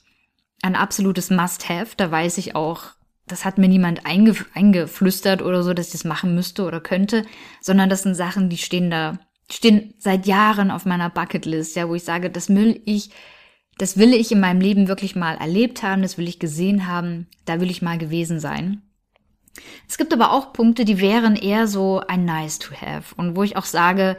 ein 0.61 0.75
absolutes 0.75 1.29
Must-Have. 1.29 1.95
Da 1.95 2.11
weiß 2.11 2.37
ich 2.37 2.55
auch, 2.55 2.83
das 3.27 3.45
hat 3.45 3.57
mir 3.57 3.69
niemand 3.69 4.05
eingef 4.05 4.45
eingeflüstert 4.53 5.41
oder 5.41 5.63
so, 5.63 5.73
dass 5.73 5.87
ich 5.87 5.93
das 5.93 6.03
machen 6.03 6.35
müsste 6.35 6.63
oder 6.63 6.81
könnte, 6.81 7.25
sondern 7.61 7.89
das 7.89 8.03
sind 8.03 8.15
Sachen, 8.15 8.49
die 8.49 8.57
stehen 8.57 8.91
da, 8.91 9.17
stehen 9.49 9.93
seit 9.97 10.25
Jahren 10.25 10.71
auf 10.71 10.85
meiner 10.85 11.09
Bucketlist, 11.09 11.75
ja, 11.75 11.87
wo 11.87 11.95
ich 11.95 12.03
sage, 12.03 12.29
das 12.29 12.49
will 12.49 12.81
ich 12.85 13.11
das 13.77 13.97
will 13.97 14.13
ich 14.13 14.31
in 14.31 14.39
meinem 14.39 14.61
Leben 14.61 14.87
wirklich 14.87 15.15
mal 15.15 15.35
erlebt 15.35 15.83
haben, 15.83 16.01
das 16.01 16.17
will 16.17 16.27
ich 16.27 16.39
gesehen 16.39 16.87
haben, 16.87 17.27
da 17.45 17.59
will 17.59 17.69
ich 17.69 17.81
mal 17.81 17.97
gewesen 17.97 18.39
sein. 18.39 18.81
Es 19.87 19.97
gibt 19.97 20.13
aber 20.13 20.31
auch 20.31 20.53
Punkte, 20.53 20.85
die 20.85 20.99
wären 20.99 21.35
eher 21.35 21.67
so 21.67 22.01
ein 22.07 22.25
nice 22.25 22.59
to 22.59 22.73
have 22.75 23.15
und 23.15 23.35
wo 23.35 23.43
ich 23.43 23.57
auch 23.57 23.65
sage, 23.65 24.17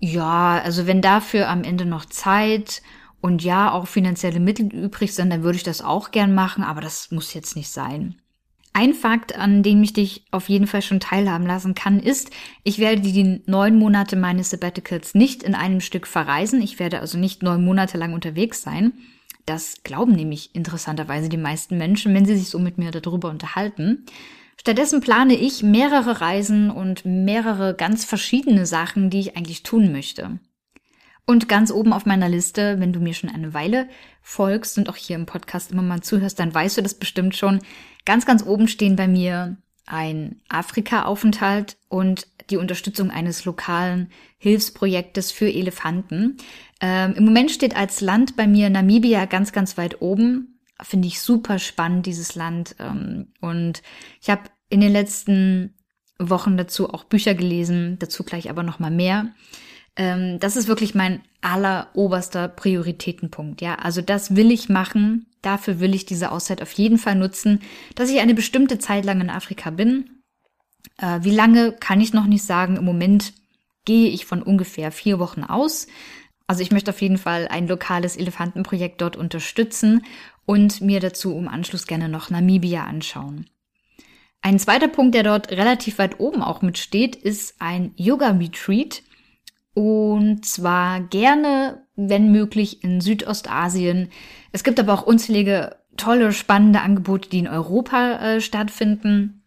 ja, 0.00 0.60
also 0.62 0.86
wenn 0.86 1.00
dafür 1.00 1.48
am 1.48 1.64
Ende 1.64 1.86
noch 1.86 2.04
Zeit 2.04 2.82
und 3.20 3.42
ja 3.42 3.72
auch 3.72 3.86
finanzielle 3.86 4.40
Mittel 4.40 4.66
übrig 4.66 5.14
sind, 5.14 5.30
dann 5.30 5.42
würde 5.42 5.56
ich 5.56 5.62
das 5.62 5.80
auch 5.80 6.10
gern 6.10 6.34
machen, 6.34 6.62
aber 6.62 6.80
das 6.80 7.10
muss 7.10 7.34
jetzt 7.34 7.56
nicht 7.56 7.70
sein. 7.70 8.20
Ein 8.76 8.92
Fakt, 8.92 9.38
an 9.38 9.62
dem 9.62 9.84
ich 9.84 9.92
dich 9.92 10.24
auf 10.32 10.48
jeden 10.48 10.66
Fall 10.66 10.82
schon 10.82 10.98
teilhaben 10.98 11.46
lassen 11.46 11.76
kann, 11.76 12.00
ist, 12.00 12.30
ich 12.64 12.80
werde 12.80 13.02
die 13.02 13.40
neun 13.46 13.78
Monate 13.78 14.16
meines 14.16 14.50
Sabbaticals 14.50 15.14
nicht 15.14 15.44
in 15.44 15.54
einem 15.54 15.80
Stück 15.80 16.08
verreisen. 16.08 16.60
Ich 16.60 16.80
werde 16.80 16.98
also 16.98 17.16
nicht 17.16 17.44
neun 17.44 17.64
Monate 17.64 17.96
lang 17.98 18.14
unterwegs 18.14 18.62
sein. 18.62 18.92
Das 19.46 19.84
glauben 19.84 20.12
nämlich 20.12 20.56
interessanterweise 20.56 21.28
die 21.28 21.36
meisten 21.36 21.78
Menschen, 21.78 22.12
wenn 22.14 22.26
sie 22.26 22.36
sich 22.36 22.48
so 22.48 22.58
mit 22.58 22.76
mir 22.76 22.90
darüber 22.90 23.30
unterhalten. 23.30 24.06
Stattdessen 24.60 25.00
plane 25.00 25.34
ich 25.34 25.62
mehrere 25.62 26.20
Reisen 26.20 26.70
und 26.70 27.04
mehrere 27.04 27.74
ganz 27.74 28.04
verschiedene 28.04 28.66
Sachen, 28.66 29.08
die 29.08 29.20
ich 29.20 29.36
eigentlich 29.36 29.62
tun 29.62 29.92
möchte. 29.92 30.40
Und 31.26 31.48
ganz 31.48 31.70
oben 31.70 31.92
auf 31.92 32.06
meiner 32.06 32.28
Liste, 32.28 32.80
wenn 32.80 32.92
du 32.92 33.00
mir 33.00 33.14
schon 33.14 33.30
eine 33.30 33.54
Weile 33.54 33.88
folgst 34.20 34.76
und 34.78 34.88
auch 34.88 34.96
hier 34.96 35.16
im 35.16 35.26
Podcast 35.26 35.70
immer 35.70 35.82
mal 35.82 36.02
zuhörst, 36.02 36.38
dann 36.38 36.52
weißt 36.52 36.76
du 36.78 36.82
das 36.82 36.94
bestimmt 36.94 37.34
schon. 37.34 37.60
Ganz, 38.04 38.26
ganz 38.26 38.44
oben 38.44 38.68
stehen 38.68 38.96
bei 38.96 39.08
mir 39.08 39.56
ein 39.86 40.40
Afrika-Aufenthalt 40.48 41.76
und 41.88 42.26
die 42.50 42.56
Unterstützung 42.56 43.10
eines 43.10 43.44
lokalen 43.44 44.10
Hilfsprojektes 44.38 45.32
für 45.32 45.50
Elefanten. 45.50 46.36
Ähm, 46.80 47.14
Im 47.14 47.24
Moment 47.24 47.50
steht 47.50 47.76
als 47.76 48.00
Land 48.00 48.36
bei 48.36 48.46
mir 48.46 48.70
Namibia 48.70 49.24
ganz, 49.26 49.52
ganz 49.52 49.76
weit 49.78 50.02
oben. 50.02 50.60
Finde 50.82 51.08
ich 51.08 51.20
super 51.20 51.58
spannend, 51.58 52.06
dieses 52.06 52.34
Land. 52.34 52.76
Ähm, 52.78 53.28
und 53.40 53.82
ich 54.20 54.28
habe 54.28 54.42
in 54.68 54.80
den 54.80 54.92
letzten 54.92 55.74
Wochen 56.18 56.56
dazu 56.56 56.90
auch 56.90 57.04
Bücher 57.04 57.34
gelesen, 57.34 57.98
dazu 57.98 58.24
gleich 58.24 58.50
aber 58.50 58.62
noch 58.62 58.78
mal 58.78 58.90
mehr. 58.90 59.32
Ähm, 59.96 60.38
das 60.40 60.56
ist 60.56 60.68
wirklich 60.68 60.94
mein 60.94 61.22
alleroberster 61.40 62.48
Prioritätenpunkt. 62.48 63.60
Ja, 63.60 63.76
also 63.76 64.00
das 64.00 64.36
will 64.36 64.50
ich 64.50 64.68
machen. 64.68 65.26
Dafür 65.42 65.80
will 65.80 65.94
ich 65.94 66.06
diese 66.06 66.32
Auszeit 66.32 66.62
auf 66.62 66.72
jeden 66.72 66.98
Fall 66.98 67.14
nutzen, 67.14 67.60
dass 67.94 68.10
ich 68.10 68.20
eine 68.20 68.34
bestimmte 68.34 68.78
Zeit 68.78 69.04
lang 69.04 69.20
in 69.20 69.30
Afrika 69.30 69.70
bin. 69.70 70.22
Äh, 70.98 71.20
wie 71.22 71.34
lange 71.34 71.72
kann 71.72 72.00
ich 72.00 72.12
noch 72.12 72.26
nicht 72.26 72.44
sagen. 72.44 72.76
Im 72.76 72.84
Moment 72.84 73.34
gehe 73.84 74.08
ich 74.08 74.26
von 74.26 74.42
ungefähr 74.42 74.90
vier 74.90 75.18
Wochen 75.18 75.44
aus. 75.44 75.86
Also 76.46 76.62
ich 76.62 76.72
möchte 76.72 76.90
auf 76.90 77.00
jeden 77.00 77.18
Fall 77.18 77.48
ein 77.48 77.68
lokales 77.68 78.16
Elefantenprojekt 78.16 79.00
dort 79.00 79.16
unterstützen 79.16 80.04
und 80.46 80.80
mir 80.80 81.00
dazu 81.00 81.36
im 81.36 81.48
Anschluss 81.48 81.86
gerne 81.86 82.08
noch 82.08 82.30
Namibia 82.30 82.84
anschauen. 82.84 83.48
Ein 84.42 84.58
zweiter 84.58 84.88
Punkt, 84.88 85.14
der 85.14 85.22
dort 85.22 85.50
relativ 85.50 85.98
weit 85.98 86.20
oben 86.20 86.42
auch 86.42 86.60
mitsteht, 86.60 87.16
ist 87.16 87.54
ein 87.60 87.92
Yoga-Retreat. 87.96 89.02
Und 89.74 90.46
zwar 90.46 91.00
gerne, 91.00 91.82
wenn 91.96 92.30
möglich, 92.30 92.82
in 92.84 93.00
Südostasien. 93.00 94.08
Es 94.52 94.62
gibt 94.62 94.78
aber 94.78 94.94
auch 94.94 95.02
unzählige 95.02 95.76
tolle, 95.96 96.32
spannende 96.32 96.80
Angebote, 96.80 97.28
die 97.28 97.40
in 97.40 97.48
Europa 97.48 98.18
äh, 98.20 98.40
stattfinden. 98.40 99.42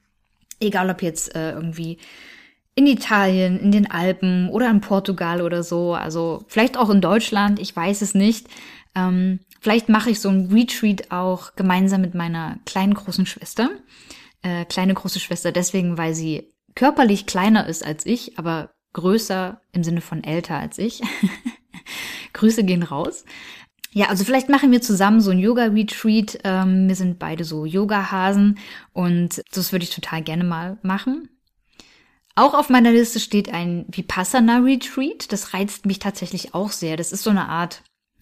Egal 0.60 0.89
ob 0.89 1.01
jetzt 1.01 1.36
äh, 1.36 1.51
irgendwie 1.51 1.98
in 2.75 2.88
Italien, 2.88 3.60
in 3.60 3.72
den 3.72 3.89
Alpen 3.89 4.50
oder 4.50 4.69
in 4.69 4.81
Portugal 4.81 5.41
oder 5.41 5.63
so. 5.63 5.93
Also 5.93 6.43
vielleicht 6.48 6.77
auch 6.77 6.89
in 6.89 7.01
Deutschland, 7.01 7.60
ich 7.60 7.75
weiß 7.75 8.01
es 8.01 8.13
nicht. 8.13 8.48
Ähm, 8.96 9.39
vielleicht 9.62 9.89
mache 9.89 10.12
ich 10.12 10.19
so 10.19 10.29
ein 10.29 10.51
Retreat 10.51 11.12
auch 11.12 11.55
gemeinsam 11.55 12.01
mit 12.01 12.13
meiner 12.13 12.60
kleinen 12.65 12.93
großen 12.93 13.25
Schwester. 13.25 13.69
Äh, 14.43 14.65
kleine 14.65 14.93
große 14.93 15.19
Schwester 15.19 15.51
deswegen, 15.51 15.98
weil 15.98 16.13
sie 16.13 16.53
körperlich 16.75 17.25
kleiner 17.25 17.65
ist 17.67 17.86
als 17.86 18.05
ich, 18.05 18.38
aber 18.38 18.69
größer 18.94 19.62
im 19.72 19.84
Sinne 19.84 20.01
von 20.01 20.24
älter 20.24 20.58
als 20.58 20.77
ich. 20.77 21.01
Grüße 22.34 22.63
gehen 22.63 22.84
raus. 22.84 23.25
Ja, 23.91 24.10
also 24.10 24.24
vielleicht 24.24 24.50
machen 24.50 24.72
wir 24.72 24.82
zusammen 24.82 25.22
so 25.22 25.32
ein 25.32 25.39
Yoga-Retreat. 25.39 26.39
Ähm, 26.44 26.88
wir 26.88 26.96
sind 26.96 27.20
beide 27.20 27.44
so 27.44 27.65
Yoga-Hasen 27.65 28.60
und 28.94 29.41
das 29.51 29.72
würde 29.72 29.84
ich 29.84 29.89
total 29.89 30.22
gerne 30.22 30.44
mal 30.44 30.77
machen. 30.84 31.29
Auch 32.36 32.53
auf 32.53 32.70
meiner 32.70 32.91
Liste 32.91 33.20
steht 33.20 33.51
ein 33.51 33.86
Vipassana 33.89 34.60
Retreat. 34.60 35.32
Das 35.32 35.56
reizt 35.56 35.88
mich 35.88 35.98
tatsächlich 35.98 36.53
auch 36.53 36.72
sehr. 36.72 36.96
Das 36.96 37.12
ist 37.12 37.24
so 37.24 37.32
eine 37.32 37.50
Art, 37.50 37.82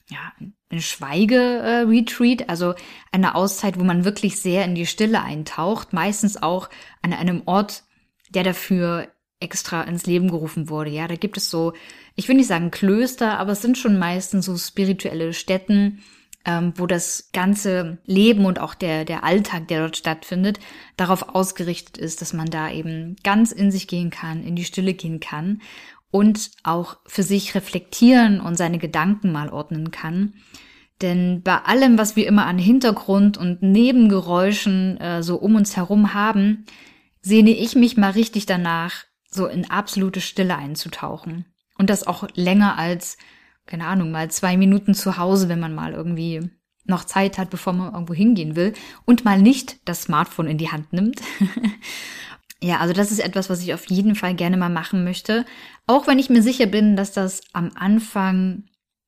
ja, 0.09 0.31
ein 0.71 0.81
Schweige-Retreat, 0.81 2.47
also 2.47 2.75
eine 3.11 3.35
Auszeit, 3.35 3.77
wo 3.77 3.83
man 3.83 4.05
wirklich 4.05 4.39
sehr 4.39 4.63
in 4.63 4.75
die 4.75 4.85
Stille 4.85 5.21
eintaucht. 5.21 5.91
Meistens 5.91 6.41
auch 6.41 6.69
an 7.01 7.11
einem 7.11 7.41
Ort, 7.45 7.83
der 8.29 8.43
dafür 8.43 9.09
extra 9.45 9.83
ins 9.83 10.05
Leben 10.05 10.29
gerufen 10.29 10.69
wurde. 10.69 10.89
Ja, 10.89 11.07
da 11.07 11.15
gibt 11.15 11.37
es 11.37 11.49
so, 11.49 11.71
ich 12.15 12.27
will 12.27 12.35
nicht 12.35 12.47
sagen 12.47 12.71
Klöster, 12.71 13.39
aber 13.39 13.53
es 13.53 13.61
sind 13.61 13.77
schon 13.77 13.97
meistens 13.97 14.45
so 14.45 14.57
spirituelle 14.57 15.31
Stätten, 15.33 16.01
ähm, 16.45 16.73
wo 16.75 16.87
das 16.87 17.29
ganze 17.31 17.99
Leben 18.05 18.45
und 18.45 18.59
auch 18.59 18.73
der, 18.73 19.05
der 19.05 19.23
Alltag, 19.23 19.67
der 19.67 19.81
dort 19.81 19.97
stattfindet, 19.97 20.59
darauf 20.97 21.29
ausgerichtet 21.35 21.97
ist, 21.97 22.21
dass 22.21 22.33
man 22.33 22.47
da 22.47 22.69
eben 22.69 23.15
ganz 23.23 23.51
in 23.51 23.71
sich 23.71 23.87
gehen 23.87 24.09
kann, 24.09 24.43
in 24.43 24.55
die 24.55 24.65
Stille 24.65 24.93
gehen 24.93 25.19
kann 25.19 25.61
und 26.11 26.51
auch 26.63 26.97
für 27.05 27.23
sich 27.23 27.55
reflektieren 27.55 28.41
und 28.41 28.57
seine 28.57 28.79
Gedanken 28.79 29.31
mal 29.31 29.49
ordnen 29.49 29.91
kann. 29.91 30.33
Denn 31.01 31.41
bei 31.41 31.57
allem, 31.57 31.97
was 31.97 32.15
wir 32.15 32.25
immer 32.25 32.45
an 32.45 32.57
Hintergrund 32.57 33.37
und 33.37 33.61
Nebengeräuschen 33.61 34.97
äh, 34.97 35.23
so 35.23 35.35
um 35.35 35.55
uns 35.55 35.75
herum 35.75 36.13
haben, 36.13 36.65
sehne 37.21 37.49
ich 37.49 37.75
mich 37.75 37.97
mal 37.97 38.11
richtig 38.11 38.45
danach, 38.45 39.03
so 39.35 39.47
in 39.47 39.69
absolute 39.69 40.21
Stille 40.21 40.57
einzutauchen. 40.57 41.45
Und 41.77 41.89
das 41.89 42.07
auch 42.07 42.27
länger 42.35 42.77
als 42.77 43.17
keine 43.65 43.87
Ahnung, 43.87 44.11
mal 44.11 44.29
zwei 44.29 44.57
Minuten 44.57 44.93
zu 44.93 45.17
Hause, 45.17 45.49
wenn 45.49 45.59
man 45.59 45.73
mal 45.73 45.93
irgendwie 45.93 46.49
noch 46.85 47.03
Zeit 47.03 47.37
hat, 47.37 47.49
bevor 47.49 47.73
man 47.73 47.93
irgendwo 47.93 48.13
hingehen 48.13 48.55
will 48.55 48.73
und 49.05 49.25
mal 49.25 49.41
nicht 49.41 49.77
das 49.85 50.03
Smartphone 50.03 50.47
in 50.47 50.59
die 50.59 50.71
Hand 50.71 50.93
nimmt. 50.93 51.19
ja, 52.61 52.77
also 52.77 52.93
das 52.93 53.11
ist 53.11 53.19
etwas, 53.19 53.49
was 53.49 53.61
ich 53.61 53.73
auf 53.73 53.85
jeden 53.85 54.13
Fall 54.13 54.35
gerne 54.35 54.57
mal 54.57 54.69
machen 54.69 55.03
möchte. 55.03 55.45
Auch 55.87 56.05
wenn 56.05 56.19
ich 56.19 56.29
mir 56.29 56.43
sicher 56.43 56.67
bin, 56.67 56.95
dass 56.95 57.11
das 57.11 57.41
am 57.53 57.71
Anfang 57.75 58.65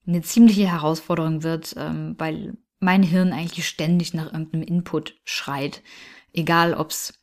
eine 0.08 0.22
ziemliche 0.22 0.72
Herausforderung 0.72 1.44
wird, 1.44 1.76
ähm, 1.78 2.16
weil 2.18 2.58
mein 2.80 3.04
Hirn 3.04 3.32
eigentlich 3.32 3.68
ständig 3.68 4.14
nach 4.14 4.34
irgendeinem 4.34 4.64
Input 4.64 5.16
schreit. 5.24 5.84
Egal, 6.34 6.74
ob 6.74 6.90
es 6.90 7.17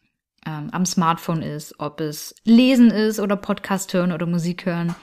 ähm, 0.47 0.69
am 0.73 0.87
Smartphone 0.87 1.43
ist, 1.43 1.79
ob 1.79 2.01
es 2.01 2.35
Lesen 2.45 2.91
ist 2.91 3.21
oder 3.21 3.37
Podcast 3.37 3.93
hören 3.95 4.13
oder 4.13 4.27
Musik 4.27 4.67
hören. 4.67 4.95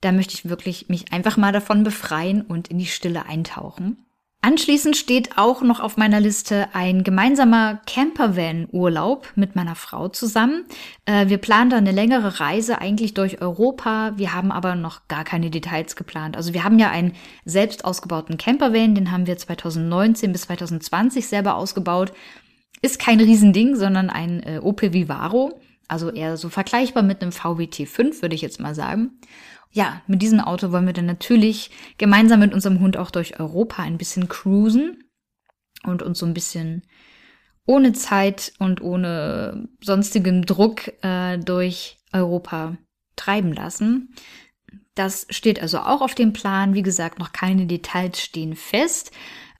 Da 0.00 0.12
möchte 0.12 0.34
ich 0.34 0.48
wirklich 0.48 0.88
mich 0.88 1.12
einfach 1.12 1.36
mal 1.36 1.52
davon 1.52 1.82
befreien 1.82 2.42
und 2.42 2.68
in 2.68 2.78
die 2.78 2.86
Stille 2.86 3.26
eintauchen. 3.26 4.04
Anschließend 4.44 4.94
steht 4.94 5.38
auch 5.38 5.62
noch 5.62 5.80
auf 5.80 5.96
meiner 5.96 6.20
Liste 6.20 6.68
ein 6.74 7.02
gemeinsamer 7.02 7.80
Campervan-Urlaub 7.86 9.32
mit 9.36 9.56
meiner 9.56 9.74
Frau 9.74 10.08
zusammen. 10.08 10.66
Äh, 11.06 11.28
wir 11.28 11.38
planen 11.38 11.70
da 11.70 11.78
eine 11.78 11.92
längere 11.92 12.40
Reise 12.40 12.78
eigentlich 12.78 13.14
durch 13.14 13.40
Europa. 13.40 14.12
Wir 14.16 14.34
haben 14.34 14.52
aber 14.52 14.74
noch 14.74 15.08
gar 15.08 15.24
keine 15.24 15.48
Details 15.48 15.96
geplant. 15.96 16.36
Also 16.36 16.52
wir 16.52 16.62
haben 16.62 16.78
ja 16.78 16.90
einen 16.90 17.14
selbst 17.46 17.86
ausgebauten 17.86 18.36
Campervan, 18.36 18.94
den 18.94 19.10
haben 19.10 19.26
wir 19.26 19.38
2019 19.38 20.32
bis 20.32 20.42
2020 20.42 21.26
selber 21.26 21.54
ausgebaut. 21.54 22.12
Ist 22.84 22.98
kein 22.98 23.20
Riesending, 23.20 23.76
sondern 23.76 24.10
ein 24.10 24.42
äh, 24.42 24.60
Opel 24.62 24.92
Vivaro. 24.92 25.60
Also 25.88 26.10
eher 26.10 26.36
so 26.36 26.48
vergleichbar 26.48 27.02
mit 27.02 27.22
einem 27.22 27.32
VW 27.32 27.64
T5, 27.64 28.22
würde 28.22 28.34
ich 28.34 28.42
jetzt 28.42 28.60
mal 28.60 28.74
sagen 28.74 29.18
ja, 29.74 30.02
mit 30.06 30.22
diesem 30.22 30.40
Auto 30.40 30.70
wollen 30.70 30.86
wir 30.86 30.92
dann 30.92 31.04
natürlich 31.04 31.70
gemeinsam 31.98 32.38
mit 32.38 32.54
unserem 32.54 32.78
Hund 32.78 32.96
auch 32.96 33.10
durch 33.10 33.40
Europa 33.40 33.82
ein 33.82 33.98
bisschen 33.98 34.28
cruisen 34.28 35.02
und 35.82 36.00
uns 36.00 36.20
so 36.20 36.26
ein 36.26 36.32
bisschen 36.32 36.82
ohne 37.66 37.92
Zeit 37.92 38.52
und 38.60 38.80
ohne 38.80 39.68
sonstigem 39.82 40.46
Druck 40.46 40.92
äh, 41.02 41.38
durch 41.38 41.98
Europa 42.12 42.76
treiben 43.16 43.52
lassen. 43.52 44.14
Das 44.94 45.26
steht 45.28 45.60
also 45.60 45.78
auch 45.80 46.02
auf 46.02 46.14
dem 46.14 46.32
Plan. 46.32 46.74
Wie 46.74 46.82
gesagt, 46.82 47.18
noch 47.18 47.32
keine 47.32 47.66
Details 47.66 48.20
stehen 48.20 48.54
fest. 48.54 49.10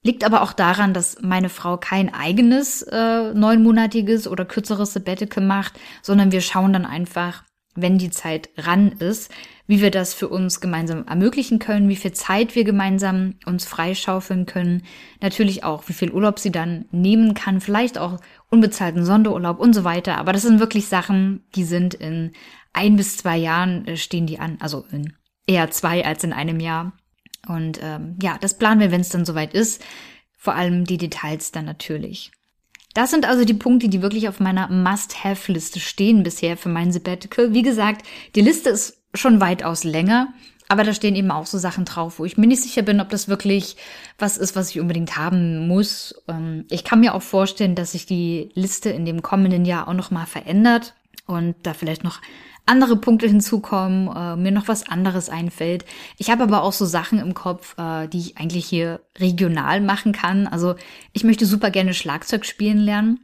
Liegt 0.06 0.22
aber 0.22 0.42
auch 0.42 0.52
daran, 0.52 0.92
dass 0.92 1.16
meine 1.22 1.48
Frau 1.48 1.78
kein 1.78 2.12
eigenes 2.12 2.82
äh, 2.82 3.32
neunmonatiges 3.32 4.28
oder 4.28 4.44
kürzeres 4.44 4.92
Sabbatical 4.92 5.42
macht, 5.42 5.80
sondern 6.02 6.30
wir 6.30 6.42
schauen 6.42 6.74
dann 6.74 6.84
einfach, 6.84 7.42
wenn 7.74 7.96
die 7.96 8.10
Zeit 8.10 8.50
ran 8.58 8.92
ist, 8.92 9.32
wie 9.66 9.80
wir 9.80 9.90
das 9.90 10.12
für 10.12 10.28
uns 10.28 10.60
gemeinsam 10.60 11.06
ermöglichen 11.06 11.58
können, 11.58 11.88
wie 11.88 11.96
viel 11.96 12.12
Zeit 12.12 12.54
wir 12.54 12.64
gemeinsam 12.64 13.36
uns 13.46 13.64
freischaufeln 13.64 14.44
können, 14.44 14.82
natürlich 15.22 15.64
auch, 15.64 15.88
wie 15.88 15.94
viel 15.94 16.12
Urlaub 16.12 16.38
sie 16.38 16.52
dann 16.52 16.84
nehmen 16.90 17.32
kann, 17.32 17.62
vielleicht 17.62 17.96
auch 17.96 18.20
unbezahlten 18.50 19.06
Sonderurlaub 19.06 19.58
und 19.58 19.72
so 19.72 19.84
weiter. 19.84 20.18
Aber 20.18 20.34
das 20.34 20.42
sind 20.42 20.60
wirklich 20.60 20.86
Sachen, 20.86 21.44
die 21.54 21.64
sind 21.64 21.94
in 21.94 22.32
ein 22.74 22.96
bis 22.96 23.16
zwei 23.16 23.38
Jahren 23.38 23.86
äh, 23.86 23.96
stehen 23.96 24.26
die 24.26 24.38
an, 24.38 24.58
also 24.60 24.84
in 24.92 25.14
eher 25.46 25.70
zwei 25.70 26.04
als 26.04 26.24
in 26.24 26.34
einem 26.34 26.60
Jahr. 26.60 26.92
Und 27.48 27.80
ähm, 27.82 28.16
ja, 28.22 28.38
das 28.40 28.58
planen 28.58 28.80
wir, 28.80 28.90
wenn 28.90 29.00
es 29.00 29.08
dann 29.10 29.24
soweit 29.24 29.54
ist. 29.54 29.82
Vor 30.36 30.54
allem 30.54 30.84
die 30.84 30.98
Details 30.98 31.52
dann 31.52 31.64
natürlich. 31.64 32.30
Das 32.94 33.10
sind 33.10 33.26
also 33.26 33.44
die 33.44 33.54
Punkte, 33.54 33.88
die 33.88 34.02
wirklich 34.02 34.28
auf 34.28 34.40
meiner 34.40 34.68
Must-Have-Liste 34.68 35.80
stehen 35.80 36.22
bisher 36.22 36.56
für 36.56 36.68
mein 36.68 36.92
Sabbatical. 36.92 37.52
Wie 37.52 37.62
gesagt, 37.62 38.06
die 38.36 38.40
Liste 38.40 38.70
ist 38.70 39.02
schon 39.14 39.40
weitaus 39.40 39.82
länger, 39.84 40.32
aber 40.68 40.84
da 40.84 40.94
stehen 40.94 41.16
eben 41.16 41.30
auch 41.30 41.46
so 41.46 41.58
Sachen 41.58 41.84
drauf, 41.84 42.18
wo 42.18 42.24
ich 42.24 42.36
mir 42.36 42.46
nicht 42.46 42.62
sicher 42.62 42.82
bin, 42.82 43.00
ob 43.00 43.08
das 43.08 43.28
wirklich 43.28 43.76
was 44.18 44.36
ist, 44.36 44.54
was 44.54 44.70
ich 44.70 44.80
unbedingt 44.80 45.16
haben 45.16 45.66
muss. 45.66 46.14
Ähm, 46.28 46.66
ich 46.70 46.84
kann 46.84 47.00
mir 47.00 47.14
auch 47.14 47.22
vorstellen, 47.22 47.74
dass 47.74 47.92
sich 47.92 48.06
die 48.06 48.50
Liste 48.54 48.90
in 48.90 49.04
dem 49.04 49.22
kommenden 49.22 49.64
Jahr 49.64 49.88
auch 49.88 49.94
noch 49.94 50.10
mal 50.10 50.26
verändert 50.26 50.94
und 51.26 51.54
da 51.62 51.74
vielleicht 51.74 52.04
noch 52.04 52.20
andere 52.66 52.96
Punkte 52.96 53.26
hinzukommen, 53.26 54.08
äh, 54.08 54.36
mir 54.36 54.50
noch 54.50 54.68
was 54.68 54.88
anderes 54.88 55.28
einfällt. 55.28 55.84
Ich 56.16 56.30
habe 56.30 56.44
aber 56.44 56.62
auch 56.62 56.72
so 56.72 56.86
Sachen 56.86 57.18
im 57.18 57.34
Kopf, 57.34 57.76
äh, 57.78 58.08
die 58.08 58.18
ich 58.18 58.38
eigentlich 58.38 58.66
hier 58.66 59.00
regional 59.18 59.80
machen 59.80 60.12
kann. 60.12 60.46
Also 60.46 60.74
ich 61.12 61.24
möchte 61.24 61.46
super 61.46 61.70
gerne 61.70 61.92
Schlagzeug 61.92 62.46
spielen 62.46 62.78
lernen 62.78 63.20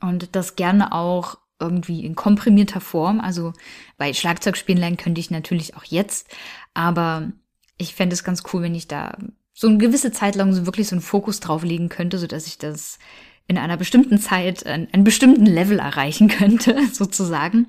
und 0.00 0.34
das 0.34 0.56
gerne 0.56 0.92
auch 0.92 1.38
irgendwie 1.60 2.04
in 2.04 2.16
komprimierter 2.16 2.80
Form. 2.80 3.20
Also 3.20 3.52
bei 3.96 4.12
Schlagzeug 4.12 4.56
spielen 4.56 4.78
lernen 4.78 4.96
könnte 4.96 5.20
ich 5.20 5.30
natürlich 5.30 5.76
auch 5.76 5.84
jetzt, 5.84 6.28
aber 6.74 7.30
ich 7.78 7.94
fände 7.94 8.14
es 8.14 8.24
ganz 8.24 8.42
cool, 8.52 8.62
wenn 8.62 8.74
ich 8.74 8.88
da 8.88 9.16
so 9.52 9.68
eine 9.68 9.78
gewisse 9.78 10.10
Zeit 10.10 10.34
lang 10.34 10.52
so 10.52 10.66
wirklich 10.66 10.88
so 10.88 10.96
einen 10.96 11.02
Fokus 11.02 11.38
drauf 11.38 11.62
legen 11.62 11.88
könnte, 11.88 12.18
so 12.18 12.26
dass 12.26 12.48
ich 12.48 12.58
das 12.58 12.98
in 13.46 13.58
einer 13.58 13.76
bestimmten 13.76 14.18
Zeit 14.18 14.66
einen, 14.66 15.04
bestimmten 15.04 15.46
Level 15.46 15.78
erreichen 15.78 16.28
könnte, 16.28 16.86
sozusagen. 16.92 17.68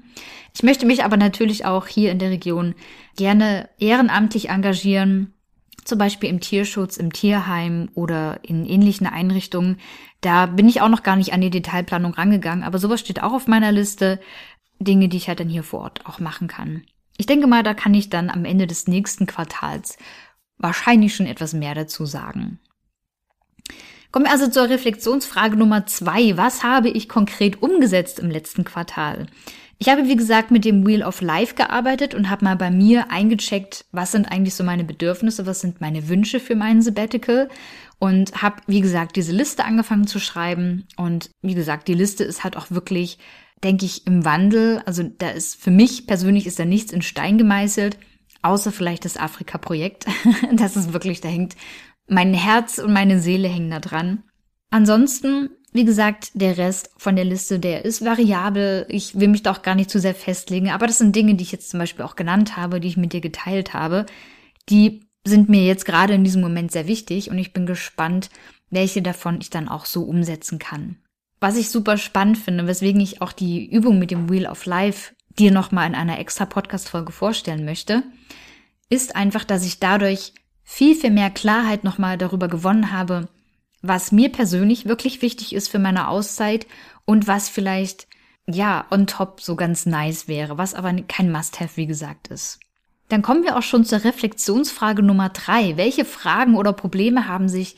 Ich 0.53 0.63
möchte 0.63 0.85
mich 0.85 1.03
aber 1.03 1.17
natürlich 1.17 1.65
auch 1.65 1.88
hier 1.88 2.11
in 2.11 2.19
der 2.19 2.29
Region 2.29 2.75
gerne 3.17 3.69
ehrenamtlich 3.77 4.49
engagieren, 4.49 5.33
zum 5.83 5.97
Beispiel 5.97 6.29
im 6.29 6.39
Tierschutz, 6.39 6.97
im 6.97 7.11
Tierheim 7.11 7.89
oder 7.93 8.39
in 8.41 8.65
ähnlichen 8.65 9.05
Einrichtungen. 9.05 9.77
Da 10.21 10.45
bin 10.45 10.67
ich 10.67 10.81
auch 10.81 10.89
noch 10.89 11.03
gar 11.03 11.15
nicht 11.15 11.33
an 11.33 11.41
die 11.41 11.49
Detailplanung 11.49 12.13
rangegangen, 12.13 12.63
aber 12.63 12.79
sowas 12.79 13.01
steht 13.01 13.21
auch 13.21 13.33
auf 13.33 13.47
meiner 13.47 13.71
Liste. 13.71 14.19
Dinge, 14.79 15.07
die 15.07 15.17
ich 15.17 15.27
halt 15.27 15.39
dann 15.39 15.49
hier 15.49 15.63
vor 15.63 15.81
Ort 15.81 16.05
auch 16.05 16.19
machen 16.19 16.47
kann. 16.47 16.83
Ich 17.17 17.25
denke 17.25 17.47
mal, 17.47 17.63
da 17.63 17.73
kann 17.73 17.93
ich 17.93 18.09
dann 18.09 18.29
am 18.29 18.45
Ende 18.45 18.67
des 18.67 18.88
nächsten 18.88 19.25
Quartals 19.25 19.97
wahrscheinlich 20.57 21.15
schon 21.15 21.27
etwas 21.27 21.53
mehr 21.53 21.75
dazu 21.75 22.05
sagen. 22.05 22.59
Kommen 24.15 24.28
wir 24.28 24.32
also 24.32 24.47
zur 24.47 24.69
Reflexionsfrage 24.69 25.58
Nummer 25.58 25.88
zwei. 25.88 26.38
Was 26.38 26.63
habe 26.63 26.88
ich 26.88 27.10
konkret 27.10 27.62
umgesetzt 27.62 28.17
im 28.17 28.32
letzten 28.32 28.63
Quartal? 28.63 29.25
Ich 29.78 29.89
habe, 29.89 30.08
wie 30.08 30.15
gesagt, 30.15 30.51
mit 30.51 30.63
dem 30.63 30.88
Wheel 30.88 31.04
of 31.04 31.19
Life 31.19 31.56
gearbeitet 31.56 32.15
und 32.15 32.30
habe 32.30 32.45
mal 32.45 32.56
bei 32.56 32.71
mir 32.71 33.12
eingecheckt, 33.12 33.84
was 33.91 34.13
sind 34.13 34.32
eigentlich 34.32 34.56
so 34.56 34.63
meine 34.63 34.86
Bedürfnisse, 34.86 35.45
was 35.45 35.60
sind 35.60 35.82
meine 35.82 36.08
Wünsche 36.08 36.39
für 36.39 36.56
meinen 36.56 36.82
Sabbatical 36.82 37.49
und 37.99 38.41
habe, 38.41 38.62
wie 38.67 38.80
gesagt, 38.80 39.17
diese 39.17 39.34
Liste 39.34 39.65
angefangen 39.65 40.08
zu 40.08 40.21
schreiben. 40.21 40.88
Und 40.95 41.30
wie 41.41 41.54
gesagt, 41.54 41.89
die 41.89 41.93
Liste 41.93 42.23
ist 42.23 42.45
halt 42.45 42.56
auch 42.56 42.71
wirklich, 42.71 43.17
denke 43.65 43.84
ich, 43.84 44.08
im 44.08 44.23
Wandel. 44.23 44.82
Also 44.86 45.04
da 45.04 45.32
ist 45.32 45.62
für 45.62 45.71
mich 45.71 46.08
persönlich 46.08 46.47
ist 46.47 46.58
da 46.58 46.63
nichts 46.63 46.93
in 46.93 47.01
Stein 47.01 47.38
gemeißelt, 47.38 47.97
außer 48.43 48.71
vielleicht 48.71 49.04
das 49.04 49.17
Afrika-Projekt. 49.17 50.06
das 50.54 50.78
ist 50.78 50.93
wirklich, 50.93 51.19
da 51.19 51.28
hängt 51.28 51.58
mein 52.07 52.33
Herz 52.33 52.77
und 52.77 52.93
meine 52.93 53.19
Seele 53.19 53.47
hängen 53.47 53.71
da 53.71 53.79
dran. 53.79 54.23
Ansonsten 54.69 55.49
wie 55.75 55.83
gesagt, 55.83 56.31
der 56.35 56.57
Rest 56.57 56.89
von 56.95 57.17
der 57.17 57.25
Liste, 57.25 57.59
der 57.59 57.83
ist 57.83 58.05
variabel. 58.05 58.85
Ich 58.87 59.19
will 59.19 59.27
mich 59.27 59.43
da 59.43 59.51
auch 59.51 59.61
gar 59.61 59.75
nicht 59.75 59.89
zu 59.89 59.99
sehr 59.99 60.15
festlegen. 60.15 60.69
Aber 60.69 60.87
das 60.87 60.99
sind 60.99 61.13
Dinge, 61.13 61.35
die 61.35 61.43
ich 61.43 61.51
jetzt 61.51 61.69
zum 61.69 61.81
Beispiel 61.81 62.05
auch 62.05 62.15
genannt 62.15 62.55
habe, 62.55 62.79
die 62.79 62.87
ich 62.87 62.95
mit 62.95 63.11
dir 63.11 63.19
geteilt 63.19 63.73
habe. 63.73 64.05
Die 64.69 65.01
sind 65.25 65.49
mir 65.49 65.65
jetzt 65.65 65.83
gerade 65.83 66.13
in 66.13 66.23
diesem 66.23 66.41
Moment 66.41 66.71
sehr 66.71 66.87
wichtig 66.87 67.29
und 67.29 67.37
ich 67.37 67.51
bin 67.51 67.65
gespannt, 67.65 68.29
welche 68.69 69.01
davon 69.01 69.41
ich 69.41 69.49
dann 69.49 69.67
auch 69.67 69.83
so 69.83 70.03
umsetzen 70.03 70.59
kann. 70.59 70.95
Was 71.41 71.57
ich 71.57 71.69
super 71.69 71.97
spannend 71.97 72.37
finde, 72.37 72.67
weswegen 72.67 73.01
ich 73.01 73.21
auch 73.21 73.33
die 73.33 73.69
Übung 73.69 73.99
mit 73.99 74.11
dem 74.11 74.29
Wheel 74.29 74.47
of 74.47 74.65
Life 74.65 75.13
dir 75.37 75.51
nochmal 75.51 75.89
in 75.89 75.95
einer 75.95 76.19
extra 76.19 76.45
Podcast-Folge 76.45 77.11
vorstellen 77.11 77.65
möchte, 77.65 78.03
ist 78.89 79.17
einfach, 79.17 79.43
dass 79.43 79.65
ich 79.65 79.79
dadurch 79.81 80.31
viel, 80.65 80.95
viel 80.95 81.12
mehr 81.12 81.30
Klarheit 81.30 81.84
nochmal 81.84 82.17
darüber 82.17 82.49
gewonnen 82.49 82.91
habe, 82.91 83.30
was 83.82 84.12
mir 84.12 84.30
persönlich 84.30 84.86
wirklich 84.86 85.21
wichtig 85.21 85.54
ist 85.54 85.69
für 85.69 85.80
meine 85.80 86.10
Auszeit 86.10 86.65
und 87.06 87.28
was 87.28 87.47
vielleicht, 87.47 88.08
ja, 88.47 88.86
on 88.89 89.08
top 89.08 89.39
so 89.41 89.56
ganz 89.56 89.86
nice 89.86 90.28
wäre, 90.28 90.58
was 90.58 90.73
aber 90.73 90.91
kein 91.04 91.32
Must-Have, 91.32 91.78
wie 91.78 91.86
gesagt, 91.86 92.28
ist. 92.28 92.60
Dann 93.10 93.21
kommen 93.21 93.43
wir 93.43 93.56
auch 93.56 93.63
schon 93.63 93.86
zur 93.86 94.04
Reflexionsfrage 94.04 95.04
Nummer 95.04 95.30
drei. 95.30 95.78
Welche 95.78 96.06
Fragen 96.06 96.56
oder 96.56 96.73
Probleme 96.73 97.28
haben 97.28 97.47
sich 97.47 97.75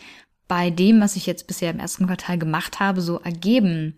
bei 0.48 0.70
dem, 0.70 1.02
was 1.02 1.18
ich 1.18 1.26
jetzt 1.26 1.48
bisher 1.48 1.72
im 1.72 1.80
ersten 1.80 2.08
Quartal 2.08 2.38
gemacht 2.38 2.80
habe, 2.80 3.02
so 3.02 3.20
ergeben? 3.20 3.98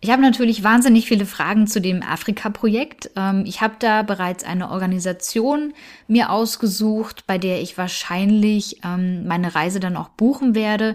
Ich 0.00 0.10
habe 0.10 0.22
natürlich 0.22 0.62
wahnsinnig 0.62 1.06
viele 1.06 1.26
Fragen 1.26 1.66
zu 1.66 1.80
dem 1.80 2.02
Afrika-Projekt. 2.02 3.10
Ähm, 3.16 3.44
ich 3.46 3.60
habe 3.60 3.74
da 3.80 4.02
bereits 4.02 4.44
eine 4.44 4.70
Organisation 4.70 5.74
mir 6.06 6.30
ausgesucht, 6.30 7.26
bei 7.26 7.36
der 7.36 7.60
ich 7.60 7.76
wahrscheinlich 7.76 8.80
ähm, 8.84 9.26
meine 9.26 9.56
Reise 9.56 9.80
dann 9.80 9.96
auch 9.96 10.08
buchen 10.10 10.54
werde. 10.54 10.94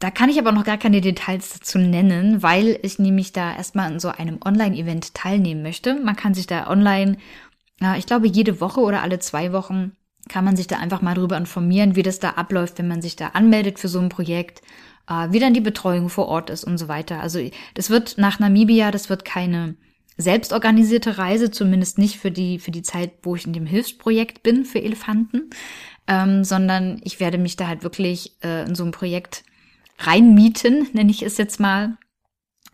Da 0.00 0.10
kann 0.10 0.28
ich 0.28 0.38
aber 0.38 0.52
noch 0.52 0.64
gar 0.64 0.76
keine 0.76 1.00
Details 1.00 1.54
dazu 1.54 1.78
nennen, 1.78 2.42
weil 2.42 2.78
ich 2.82 2.98
nämlich 2.98 3.32
da 3.32 3.56
erstmal 3.56 3.86
an 3.86 4.00
so 4.00 4.08
einem 4.08 4.40
Online-Event 4.44 5.14
teilnehmen 5.14 5.62
möchte. 5.62 5.94
Man 5.94 6.16
kann 6.16 6.34
sich 6.34 6.48
da 6.48 6.68
online, 6.68 7.18
ich 7.96 8.06
glaube, 8.06 8.26
jede 8.26 8.60
Woche 8.60 8.80
oder 8.80 9.02
alle 9.02 9.20
zwei 9.20 9.52
Wochen 9.52 9.92
kann 10.28 10.44
man 10.44 10.56
sich 10.56 10.66
da 10.66 10.78
einfach 10.78 11.02
mal 11.02 11.14
drüber 11.14 11.36
informieren, 11.36 11.94
wie 11.94 12.02
das 12.02 12.18
da 12.18 12.30
abläuft, 12.30 12.78
wenn 12.78 12.88
man 12.88 13.00
sich 13.00 13.14
da 13.14 13.28
anmeldet 13.28 13.78
für 13.78 13.86
so 13.86 14.00
ein 14.00 14.08
Projekt, 14.08 14.62
wie 15.06 15.40
dann 15.40 15.54
die 15.54 15.60
Betreuung 15.60 16.08
vor 16.08 16.28
Ort 16.28 16.48
ist 16.48 16.64
und 16.64 16.78
so 16.78 16.88
weiter. 16.88 17.20
Also 17.20 17.40
das 17.74 17.90
wird 17.90 18.18
nach 18.18 18.38
Namibia, 18.38 18.90
das 18.90 19.10
wird 19.10 19.24
keine 19.24 19.74
selbstorganisierte 20.16 21.18
Reise, 21.18 21.50
zumindest 21.50 21.98
nicht 21.98 22.18
für 22.18 22.30
die, 22.30 22.58
für 22.58 22.70
die 22.70 22.82
Zeit, 22.82 23.12
wo 23.22 23.34
ich 23.34 23.46
in 23.46 23.52
dem 23.52 23.66
Hilfsprojekt 23.66 24.42
bin 24.42 24.64
für 24.64 24.82
Elefanten, 24.82 25.50
ähm, 26.06 26.44
sondern 26.44 27.00
ich 27.02 27.20
werde 27.20 27.38
mich 27.38 27.56
da 27.56 27.66
halt 27.66 27.82
wirklich 27.82 28.36
äh, 28.42 28.64
in 28.64 28.74
so 28.74 28.84
ein 28.84 28.92
Projekt 28.92 29.44
reinmieten, 29.98 30.88
nenne 30.92 31.10
ich 31.10 31.22
es 31.22 31.36
jetzt 31.36 31.60
mal. 31.60 31.96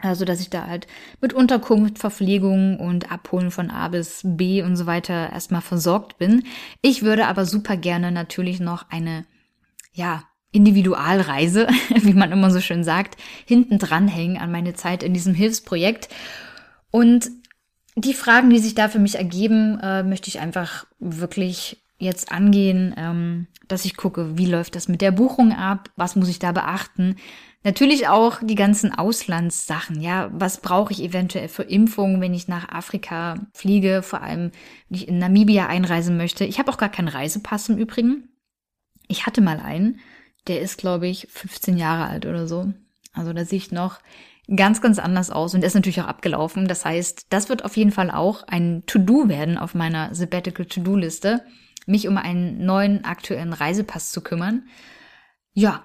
Also, 0.00 0.24
dass 0.24 0.40
ich 0.40 0.48
da 0.48 0.68
halt 0.68 0.86
mit 1.20 1.32
Unterkunft, 1.32 1.98
Verpflegung 1.98 2.78
und 2.78 3.10
Abholen 3.10 3.50
von 3.50 3.68
A 3.68 3.88
bis 3.88 4.20
B 4.22 4.62
und 4.62 4.76
so 4.76 4.86
weiter 4.86 5.32
erstmal 5.32 5.60
versorgt 5.60 6.18
bin. 6.18 6.44
Ich 6.82 7.02
würde 7.02 7.26
aber 7.26 7.44
super 7.46 7.76
gerne 7.76 8.12
natürlich 8.12 8.60
noch 8.60 8.88
eine, 8.90 9.26
ja, 9.92 10.22
Individualreise, 10.52 11.68
wie 11.94 12.14
man 12.14 12.32
immer 12.32 12.50
so 12.50 12.60
schön 12.60 12.84
sagt, 12.84 13.16
hinten 13.44 13.78
dranhängen 13.78 14.38
an 14.38 14.50
meine 14.50 14.74
Zeit 14.74 15.02
in 15.02 15.14
diesem 15.14 15.34
Hilfsprojekt. 15.34 16.08
Und 16.90 17.30
die 17.96 18.14
Fragen, 18.14 18.50
die 18.50 18.58
sich 18.58 18.74
da 18.74 18.88
für 18.88 18.98
mich 18.98 19.16
ergeben, 19.16 19.78
äh, 19.82 20.02
möchte 20.02 20.28
ich 20.28 20.40
einfach 20.40 20.86
wirklich 20.98 21.82
jetzt 21.98 22.30
angehen, 22.30 22.94
ähm, 22.96 23.46
dass 23.66 23.84
ich 23.84 23.96
gucke, 23.96 24.38
wie 24.38 24.46
läuft 24.46 24.76
das 24.76 24.88
mit 24.88 25.02
der 25.02 25.10
Buchung 25.10 25.52
ab, 25.52 25.90
was 25.96 26.16
muss 26.16 26.28
ich 26.28 26.38
da 26.38 26.52
beachten. 26.52 27.16
Natürlich 27.64 28.06
auch 28.06 28.38
die 28.40 28.54
ganzen 28.54 28.94
Auslandssachen, 28.94 30.00
ja, 30.00 30.30
was 30.32 30.60
brauche 30.60 30.92
ich 30.92 31.02
eventuell 31.02 31.48
für 31.48 31.64
Impfungen, 31.64 32.20
wenn 32.20 32.34
ich 32.34 32.46
nach 32.46 32.68
Afrika 32.68 33.34
fliege, 33.52 34.02
vor 34.02 34.22
allem 34.22 34.52
wenn 34.88 34.96
ich 34.96 35.08
in 35.08 35.18
Namibia 35.18 35.66
einreisen 35.66 36.16
möchte. 36.16 36.44
Ich 36.44 36.60
habe 36.60 36.70
auch 36.70 36.78
gar 36.78 36.88
keinen 36.88 37.08
Reisepass 37.08 37.68
im 37.68 37.78
Übrigen. 37.78 38.28
Ich 39.08 39.26
hatte 39.26 39.40
mal 39.40 39.58
einen, 39.58 39.98
der 40.48 40.60
ist, 40.60 40.78
glaube 40.78 41.06
ich, 41.06 41.28
15 41.30 41.76
Jahre 41.76 42.08
alt 42.08 42.26
oder 42.26 42.46
so. 42.46 42.72
Also 43.12 43.32
da 43.32 43.42
ich 43.48 43.72
noch 43.72 43.98
ganz, 44.54 44.80
ganz 44.80 44.98
anders 44.98 45.30
aus 45.30 45.54
und 45.54 45.60
der 45.60 45.68
ist 45.68 45.74
natürlich 45.74 46.00
auch 46.00 46.06
abgelaufen. 46.06 46.68
Das 46.68 46.84
heißt, 46.84 47.26
das 47.30 47.48
wird 47.48 47.64
auf 47.64 47.76
jeden 47.76 47.92
Fall 47.92 48.10
auch 48.10 48.42
ein 48.44 48.82
To-Do 48.86 49.28
werden 49.28 49.58
auf 49.58 49.74
meiner 49.74 50.14
Sabbatical 50.14 50.66
To-Do-Liste 50.66 51.42
mich 51.88 52.06
um 52.06 52.18
einen 52.18 52.64
neuen 52.64 53.04
aktuellen 53.04 53.52
Reisepass 53.52 54.12
zu 54.12 54.20
kümmern. 54.20 54.64
Ja, 55.54 55.84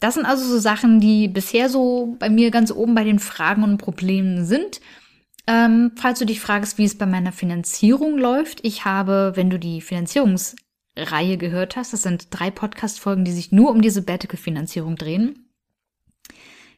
das 0.00 0.14
sind 0.14 0.24
also 0.24 0.44
so 0.44 0.58
Sachen, 0.58 0.98
die 0.98 1.28
bisher 1.28 1.68
so 1.68 2.16
bei 2.18 2.28
mir 2.28 2.50
ganz 2.50 2.72
oben 2.72 2.94
bei 2.94 3.04
den 3.04 3.18
Fragen 3.18 3.62
und 3.62 3.78
Problemen 3.78 4.44
sind. 4.44 4.80
Ähm, 5.46 5.92
falls 5.96 6.18
du 6.18 6.24
dich 6.24 6.40
fragst, 6.40 6.78
wie 6.78 6.84
es 6.84 6.98
bei 6.98 7.06
meiner 7.06 7.32
Finanzierung 7.32 8.16
läuft, 8.18 8.64
ich 8.64 8.84
habe, 8.84 9.32
wenn 9.34 9.50
du 9.50 9.58
die 9.58 9.80
Finanzierungsreihe 10.94 11.38
gehört 11.38 11.76
hast, 11.76 11.92
das 11.92 12.02
sind 12.02 12.28
drei 12.30 12.50
Podcast-Folgen, 12.50 13.24
die 13.24 13.32
sich 13.32 13.52
nur 13.52 13.70
um 13.70 13.80
diese 13.80 14.00
Sabbatical-Finanzierung 14.00 14.96
drehen, 14.96 15.48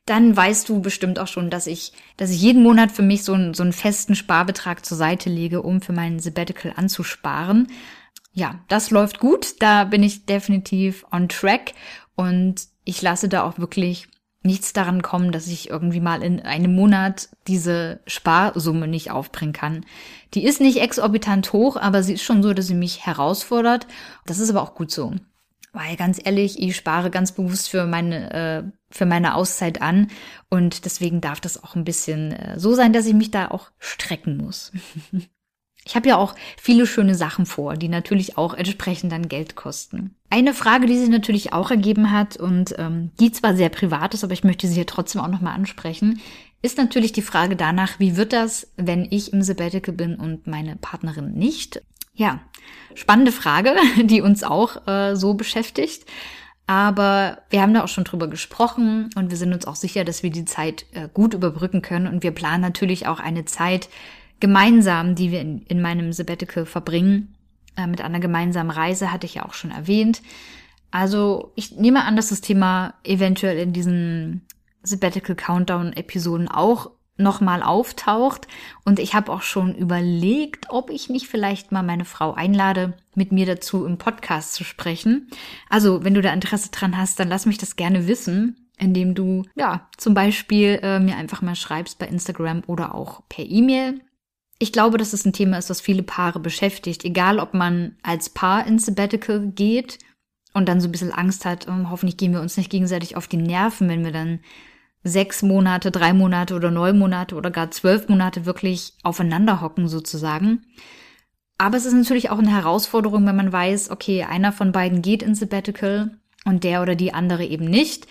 dann 0.07 0.37
weißt 0.37 0.68
du 0.68 0.81
bestimmt 0.81 1.18
auch 1.18 1.27
schon, 1.27 1.50
dass 1.50 1.66
ich, 1.66 1.92
dass 2.16 2.31
ich 2.31 2.40
jeden 2.40 2.62
Monat 2.62 2.92
für 2.92 3.03
mich 3.03 3.24
so 3.24 3.33
einen, 3.33 3.55
so 3.55 3.62
einen 3.62 3.72
festen 3.72 4.14
Sparbetrag 4.14 4.85
zur 4.85 4.98
Seite 4.98 5.31
lege, 5.31 5.62
um 5.62 5.81
für 5.81 5.92
meinen 5.92 6.20
Sabbatical 6.20 6.74
anzusparen. 6.77 7.68
Ja, 8.33 8.61
das 8.68 8.90
läuft 8.90 9.18
gut. 9.18 9.62
Da 9.62 9.85
bin 9.85 10.03
ich 10.03 10.27
definitiv 10.27 11.07
on 11.11 11.29
track. 11.29 11.72
Und 12.16 12.68
ich 12.85 13.00
lasse 13.00 13.29
da 13.29 13.44
auch 13.44 13.59
wirklich 13.59 14.09
nichts 14.44 14.72
daran 14.72 15.02
kommen, 15.02 15.33
dass 15.33 15.46
ich 15.46 15.70
irgendwie 15.70 16.00
mal 16.00 16.22
in 16.22 16.40
einem 16.40 16.74
Monat 16.74 17.30
diese 17.48 18.00
Sparsumme 18.07 18.87
nicht 18.87 19.11
aufbringen 19.11 19.54
kann. 19.54 19.87
Die 20.35 20.44
ist 20.44 20.61
nicht 20.61 20.80
exorbitant 20.80 21.52
hoch, 21.52 21.76
aber 21.76 22.02
sie 22.02 22.14
ist 22.14 22.22
schon 22.22 22.42
so, 22.42 22.52
dass 22.52 22.66
sie 22.66 22.74
mich 22.74 23.07
herausfordert. 23.07 23.87
Das 24.26 24.38
ist 24.38 24.50
aber 24.50 24.62
auch 24.62 24.74
gut 24.74 24.90
so. 24.90 25.14
Weil 25.72 25.96
ganz 25.96 26.20
ehrlich, 26.22 26.62
ich 26.62 26.76
spare 26.76 27.11
ganz 27.11 27.33
bewusst 27.33 27.68
für 27.68 27.87
meine, 27.87 28.33
äh, 28.33 28.62
für 28.90 29.07
meine 29.07 29.35
Auszeit 29.35 29.83
an 29.83 30.09
und 30.48 30.85
deswegen 30.85 31.20
darf 31.20 31.40
das 31.40 31.62
auch 31.64 31.74
ein 31.74 31.85
bisschen 31.85 32.33
äh, 32.33 32.61
so 32.61 32.74
sein, 32.74 32.92
dass 32.92 33.07
ich 33.07 33.14
mich 33.14 33.33
da 33.33 33.48
auch 33.48 33.70
strecken 33.78 34.37
muss. 34.37 34.70
Ich 35.87 35.97
habe 35.97 36.09
ja 36.09 36.16
auch 36.16 36.35
viele 36.57 36.87
schöne 36.87 37.14
Sachen 37.14 37.44
vor, 37.44 37.75
die 37.75 37.88
natürlich 37.88 38.38
auch 38.38 38.55
entsprechend 38.55 39.12
dann 39.12 39.29
Geld 39.29 39.55
kosten. 39.55 40.14
Eine 40.31 40.55
Frage, 40.55 40.87
die 40.87 40.99
sich 40.99 41.11
natürlich 41.11 41.53
auch 41.53 41.70
ergeben 41.70 42.11
hat 42.11 42.37
und 42.37 42.75
ähm, 42.79 43.11
die 43.20 43.33
zwar 43.33 43.55
sehr 43.55 43.68
privat 43.68 44.14
ist, 44.14 44.25
aber 44.25 44.33
ich 44.33 44.44
möchte 44.44 44.66
sie 44.66 44.75
hier 44.75 44.87
trotzdem 44.87 45.20
auch 45.20 45.29
nochmal 45.29 45.55
ansprechen, 45.55 46.20
ist 46.62 46.79
natürlich 46.79 47.12
die 47.12 47.20
Frage 47.20 47.57
danach, 47.57 48.01
wie 48.01 48.16
wird 48.16 48.33
das, 48.33 48.68
wenn 48.77 49.07
ich 49.11 49.35
im 49.35 49.42
Sabbatical 49.42 49.94
bin 49.94 50.16
und 50.16 50.47
meine 50.47 50.77
Partnerin 50.77 51.35
nicht? 51.35 51.83
Ja, 52.14 52.40
spannende 52.94 53.33
Frage, 53.33 53.75
die 54.05 54.23
uns 54.23 54.42
auch 54.42 54.87
äh, 54.87 55.14
so 55.14 55.35
beschäftigt. 55.35 56.07
Aber 56.66 57.42
wir 57.51 57.61
haben 57.61 57.75
da 57.75 57.85
auch 57.85 57.88
schon 57.88 58.05
drüber 58.05 58.29
gesprochen 58.29 59.11
und 59.16 59.29
wir 59.29 59.37
sind 59.37 59.53
uns 59.53 59.66
auch 59.66 59.77
sicher, 59.77 60.05
dass 60.05 60.23
wir 60.23 60.31
die 60.31 60.47
Zeit 60.47 60.87
äh, 60.94 61.09
gut 61.12 61.35
überbrücken 61.35 61.83
können. 61.83 62.07
Und 62.07 62.23
wir 62.23 62.31
planen 62.31 62.62
natürlich 62.62 63.07
auch 63.07 63.20
eine 63.20 63.44
Zeit, 63.44 63.90
gemeinsam, 64.40 65.14
die 65.14 65.31
wir 65.31 65.40
in, 65.40 65.62
in 65.62 65.81
meinem 65.81 66.12
Sabbatical 66.12 66.66
verbringen. 66.66 67.35
Äh, 67.77 67.87
mit 67.87 68.01
einer 68.01 68.20
gemeinsamen 68.20 68.70
Reise 68.70 69.12
hatte 69.12 69.27
ich 69.27 69.35
ja 69.35 69.44
auch 69.44 69.55
schon 69.55 69.70
erwähnt. 69.70 70.23
Also 70.90 71.53
ich 71.57 71.77
nehme 71.77 72.05
an, 72.05 72.16
dass 72.16 72.29
das 72.29 72.40
Thema 72.40 72.94
eventuell 73.03 73.59
in 73.59 73.73
diesen 73.73 74.42
Sabbatical 74.83 75.35
Countdown 75.35 75.92
Episoden 75.92 76.49
auch 76.49 76.90
nochmal 77.16 77.62
auftaucht. 77.62 78.49
Und 78.85 78.99
ich 78.99 79.14
habe 79.14 79.33
auch 79.33 79.42
schon 79.42 79.75
überlegt, 79.75 80.66
ob 80.70 80.90
ich 80.90 81.09
nicht 81.09 81.29
vielleicht 81.29 81.73
mal 81.73 81.83
meine 81.83 82.05
Frau 82.05 82.35
einlade, 82.35 82.94
mit 83.14 83.33
mir 83.33 83.47
dazu 83.47 83.87
im 83.87 83.99
Podcast 83.99 84.55
zu 84.55 84.64
sprechen. 84.64 85.29
Also, 85.68 86.05
wenn 86.05 86.14
du 86.14 86.23
da 86.23 86.33
Interesse 86.33 86.70
dran 86.70 86.97
hast, 86.97 87.20
dann 87.20 87.29
lass 87.29 87.47
mich 87.47 87.59
das 87.59 87.77
gerne 87.77 88.09
wissen, 88.09 88.70
indem 88.79 89.14
du, 89.14 89.44
ja, 89.55 89.88
zum 89.97 90.14
Beispiel 90.14 90.81
äh, 90.83 90.99
mir 90.99 91.16
einfach 91.16 91.42
mal 91.42 91.55
schreibst 91.55 91.99
bei 91.99 92.07
Instagram 92.07 92.62
oder 92.66 92.94
auch 92.94 93.23
per 93.29 93.44
E-Mail. 93.44 94.01
Ich 94.64 94.72
glaube, 94.72 94.96
dass 94.96 95.12
es 95.12 95.27
ein 95.27 95.35
Thema 95.35 95.59
ist, 95.59 95.68
das 95.68 95.83
viele 95.83 96.03
Paare 96.03 96.40
beschäftigt, 96.40 97.05
egal 97.05 97.38
ob 97.38 97.53
man 97.53 97.96
als 98.03 98.31
Paar 98.31 98.66
ins 98.66 98.87
Sabbatical 98.87 99.48
geht 99.55 99.98
und 100.55 100.70
dann 100.70 100.81
so 100.81 100.88
ein 100.88 100.90
bisschen 100.90 101.12
Angst 101.12 101.44
hat, 101.44 101.68
oh, 101.68 101.90
hoffentlich 101.90 102.16
gehen 102.16 102.33
wir 102.33 102.40
uns 102.40 102.57
nicht 102.57 102.70
gegenseitig 102.70 103.14
auf 103.14 103.29
die 103.29 103.37
Nerven, 103.37 103.90
wenn 103.90 104.07
wir 104.07 104.11
dann 104.12 104.40
sechs 105.03 105.42
Monate, 105.42 105.90
drei 105.90 106.14
Monate 106.14 106.55
oder 106.55 106.70
neun 106.70 106.98
Monate 106.98 107.35
oder 107.35 107.50
gar 107.50 107.72
zwölf 107.72 108.09
Monate 108.09 108.46
wirklich 108.46 108.94
aufeinander 109.03 109.61
hocken 109.61 109.87
sozusagen. 109.87 110.64
Aber 111.59 111.77
es 111.77 111.85
ist 111.85 111.92
natürlich 111.92 112.31
auch 112.31 112.38
eine 112.38 112.50
Herausforderung, 112.50 113.27
wenn 113.27 113.37
man 113.37 113.53
weiß, 113.53 113.90
okay, 113.90 114.24
einer 114.24 114.50
von 114.50 114.72
beiden 114.72 115.03
geht 115.03 115.22
ins 115.22 115.40
Sabbatical 115.40 116.16
und 116.46 116.64
der 116.64 116.81
oder 116.81 116.94
die 116.94 117.12
andere 117.12 117.44
eben 117.44 117.66
nicht. 117.66 118.07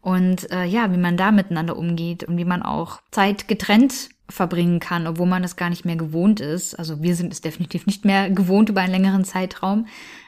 Und 0.00 0.50
äh, 0.50 0.64
ja, 0.64 0.92
wie 0.92 0.98
man 0.98 1.16
da 1.16 1.30
miteinander 1.30 1.76
umgeht 1.76 2.24
und 2.24 2.38
wie 2.38 2.44
man 2.44 2.62
auch 2.64 3.00
Zeit 3.12 3.46
getrennt 3.46 4.08
verbringen 4.28 4.80
kann, 4.80 5.06
obwohl 5.06 5.26
man 5.26 5.42
das 5.42 5.56
gar 5.56 5.70
nicht 5.70 5.84
mehr 5.84 5.96
gewohnt 5.96 6.40
ist. 6.40 6.74
Also 6.74 7.02
wir 7.02 7.16
sind 7.16 7.32
es 7.32 7.40
definitiv 7.40 7.86
nicht 7.86 8.04
mehr 8.04 8.30
gewohnt 8.30 8.68
über 8.68 8.80
einen 8.80 8.92
längeren 8.92 9.24
Zeitraum. 9.24 9.86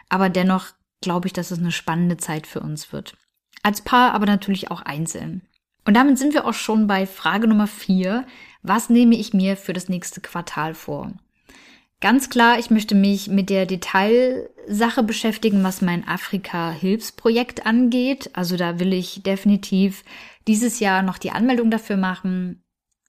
Aber 0.08 0.28
dennoch 0.28 0.66
glaube 1.00 1.26
ich, 1.26 1.32
dass 1.32 1.50
es 1.50 1.58
eine 1.58 1.72
spannende 1.72 2.16
Zeit 2.16 2.46
für 2.46 2.60
uns 2.60 2.92
wird. 2.92 3.16
Als 3.62 3.80
Paar, 3.80 4.12
aber 4.12 4.26
natürlich 4.26 4.70
auch 4.70 4.82
einzeln. 4.82 5.42
Und 5.86 5.94
damit 5.94 6.18
sind 6.18 6.34
wir 6.34 6.46
auch 6.46 6.54
schon 6.54 6.86
bei 6.86 7.06
Frage 7.06 7.46
Nummer 7.46 7.66
vier. 7.66 8.26
Was 8.62 8.88
nehme 8.88 9.16
ich 9.16 9.34
mir 9.34 9.56
für 9.56 9.72
das 9.72 9.88
nächste 9.88 10.20
Quartal 10.20 10.74
vor? 10.74 11.12
Ganz 12.00 12.28
klar, 12.28 12.58
ich 12.58 12.70
möchte 12.70 12.94
mich 12.94 13.28
mit 13.28 13.48
der 13.48 13.64
Detailsache 13.66 15.02
beschäftigen, 15.02 15.62
was 15.62 15.80
mein 15.80 16.06
Afrika-Hilfsprojekt 16.06 17.64
angeht. 17.64 18.30
Also 18.34 18.56
da 18.56 18.78
will 18.78 18.92
ich 18.92 19.22
definitiv 19.22 20.04
dieses 20.46 20.80
Jahr 20.80 21.02
noch 21.02 21.18
die 21.18 21.30
Anmeldung 21.30 21.70
dafür 21.70 21.96
machen. 21.96 22.63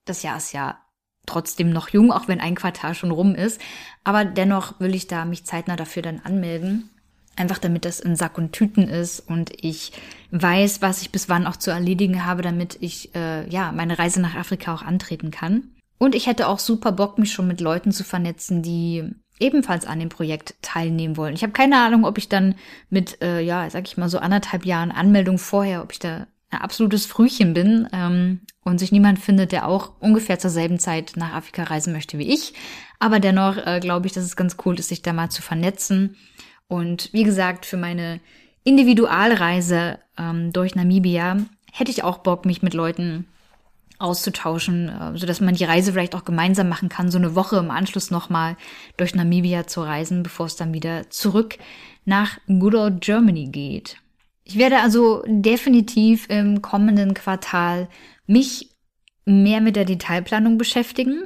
Das 0.06 0.24
Jahr 0.24 0.38
ist 0.38 0.54
ja 0.54 0.78
trotzdem 1.26 1.72
noch 1.72 1.90
jung, 1.90 2.12
auch 2.12 2.28
wenn 2.28 2.40
ein 2.40 2.56
Quartal 2.56 2.94
schon 2.94 3.12
rum 3.12 3.36
ist. 3.36 3.60
Aber 4.04 4.26
dennoch 4.26 4.80
will 4.80 4.96
ich 4.96 5.08
da 5.08 5.26
mich 5.26 5.46
zeitnah 5.46 5.76
dafür 5.76 6.04
dann 6.04 6.22
anmelden. 6.24 6.90
Einfach 7.36 7.58
damit 7.58 7.84
das 7.84 8.00
in 8.00 8.16
Sack 8.16 8.38
und 8.38 8.54
Tüten 8.54 8.88
ist 8.88 9.20
und 9.20 9.52
ich 9.62 9.92
weiß, 10.32 10.82
was 10.82 11.02
ich 11.02 11.12
bis 11.12 11.28
wann 11.28 11.48
auch 11.48 11.58
zu 11.58 11.70
erledigen 11.70 12.26
habe, 12.26 12.42
damit 12.42 12.78
ich 12.80 13.14
äh, 13.14 13.50
ja 13.50 13.74
meine 13.74 14.00
Reise 14.00 14.22
nach 14.22 14.36
Afrika 14.36 14.74
auch 14.74 14.84
antreten 14.84 15.32
kann. 15.32 15.76
Und 15.98 16.16
ich 16.16 16.28
hätte 16.28 16.48
auch 16.48 16.60
super 16.60 16.94
Bock, 16.94 17.18
mich 17.18 17.34
schon 17.34 17.48
mit 17.48 17.60
Leuten 17.60 17.92
zu 17.92 18.06
vernetzen, 18.06 18.62
die 18.62 19.04
ebenfalls 19.40 19.86
an 19.86 20.00
dem 20.00 20.08
Projekt 20.08 20.56
teilnehmen 20.62 21.18
wollen. 21.18 21.34
Ich 21.34 21.44
habe 21.44 21.52
keine 21.52 21.78
Ahnung, 21.80 22.06
ob 22.06 22.18
ich 22.18 22.30
dann 22.30 22.56
mit, 22.90 23.22
äh, 23.22 23.42
ja, 23.42 23.70
sag 23.70 23.86
ich 23.86 23.98
mal 23.98 24.08
so 24.08 24.20
anderthalb 24.20 24.66
Jahren 24.66 24.92
Anmeldung 24.92 25.38
vorher, 25.38 25.84
ob 25.84 25.92
ich 25.92 26.00
da 26.00 26.28
ein 26.56 26.62
absolutes 26.62 27.06
Frühchen 27.06 27.54
bin 27.54 27.88
ähm, 27.94 28.42
und 28.64 28.80
sich 28.80 28.92
niemand 28.92 29.20
findet, 29.20 29.52
der 29.52 29.68
auch 29.68 29.92
ungefähr 30.00 30.40
zur 30.40 30.50
selben 30.50 30.80
Zeit 30.80 31.14
nach 31.16 31.34
Afrika 31.34 31.64
reisen 31.64 31.94
möchte 31.94 32.18
wie 32.18 32.34
ich. 32.34 32.54
Aber 33.00 33.20
dennoch 33.20 33.58
äh, 33.58 33.80
glaube 33.80 34.08
ich, 34.08 34.14
dass 34.14 34.24
es 34.24 34.36
ganz 34.36 34.58
cool 34.66 34.80
ist, 34.80 34.90
sich 34.90 35.02
da 35.02 35.14
mal 35.14 35.30
zu 35.30 35.42
vernetzen. 35.42 36.16
Und 36.68 37.12
wie 37.14 37.24
gesagt, 37.24 37.66
für 37.66 37.78
meine 37.78 38.20
Individualreise 38.64 40.00
ähm, 40.18 40.52
durch 40.52 40.76
Namibia 40.76 41.38
hätte 41.72 41.92
ich 41.92 42.04
auch 42.04 42.20
Bock, 42.20 42.46
mich 42.46 42.64
mit 42.64 42.74
Leuten 42.74 43.28
auszutauschen, 44.00 44.90
äh, 44.90 45.18
so 45.18 45.26
dass 45.26 45.42
man 45.42 45.56
die 45.56 45.64
Reise 45.64 45.92
vielleicht 45.92 46.16
auch 46.16 46.26
gemeinsam 46.26 46.70
machen 46.70 46.90
kann, 46.90 47.12
so 47.12 47.18
eine 47.18 47.36
Woche 47.36 47.58
im 47.58 47.72
Anschluss 47.72 48.12
nochmal 48.12 48.58
durch 48.98 49.16
Namibia 49.16 49.68
zu 49.68 49.82
reisen, 49.82 50.24
bevor 50.24 50.48
es 50.48 50.56
dann 50.56 50.74
wieder 50.74 51.10
zurück 51.10 51.58
nach 52.06 52.38
Good 52.48 52.76
Old 52.76 53.02
Germany 53.02 53.48
geht. 53.48 53.98
Ich 54.46 54.58
werde 54.58 54.80
also 54.80 55.24
definitiv 55.28 56.30
im 56.30 56.62
kommenden 56.62 57.14
Quartal 57.14 57.90
mich 58.28 58.70
mehr 59.26 59.60
mit 59.60 59.76
der 59.76 59.86
Detailplanung 59.86 60.58
beschäftigen, 60.58 61.24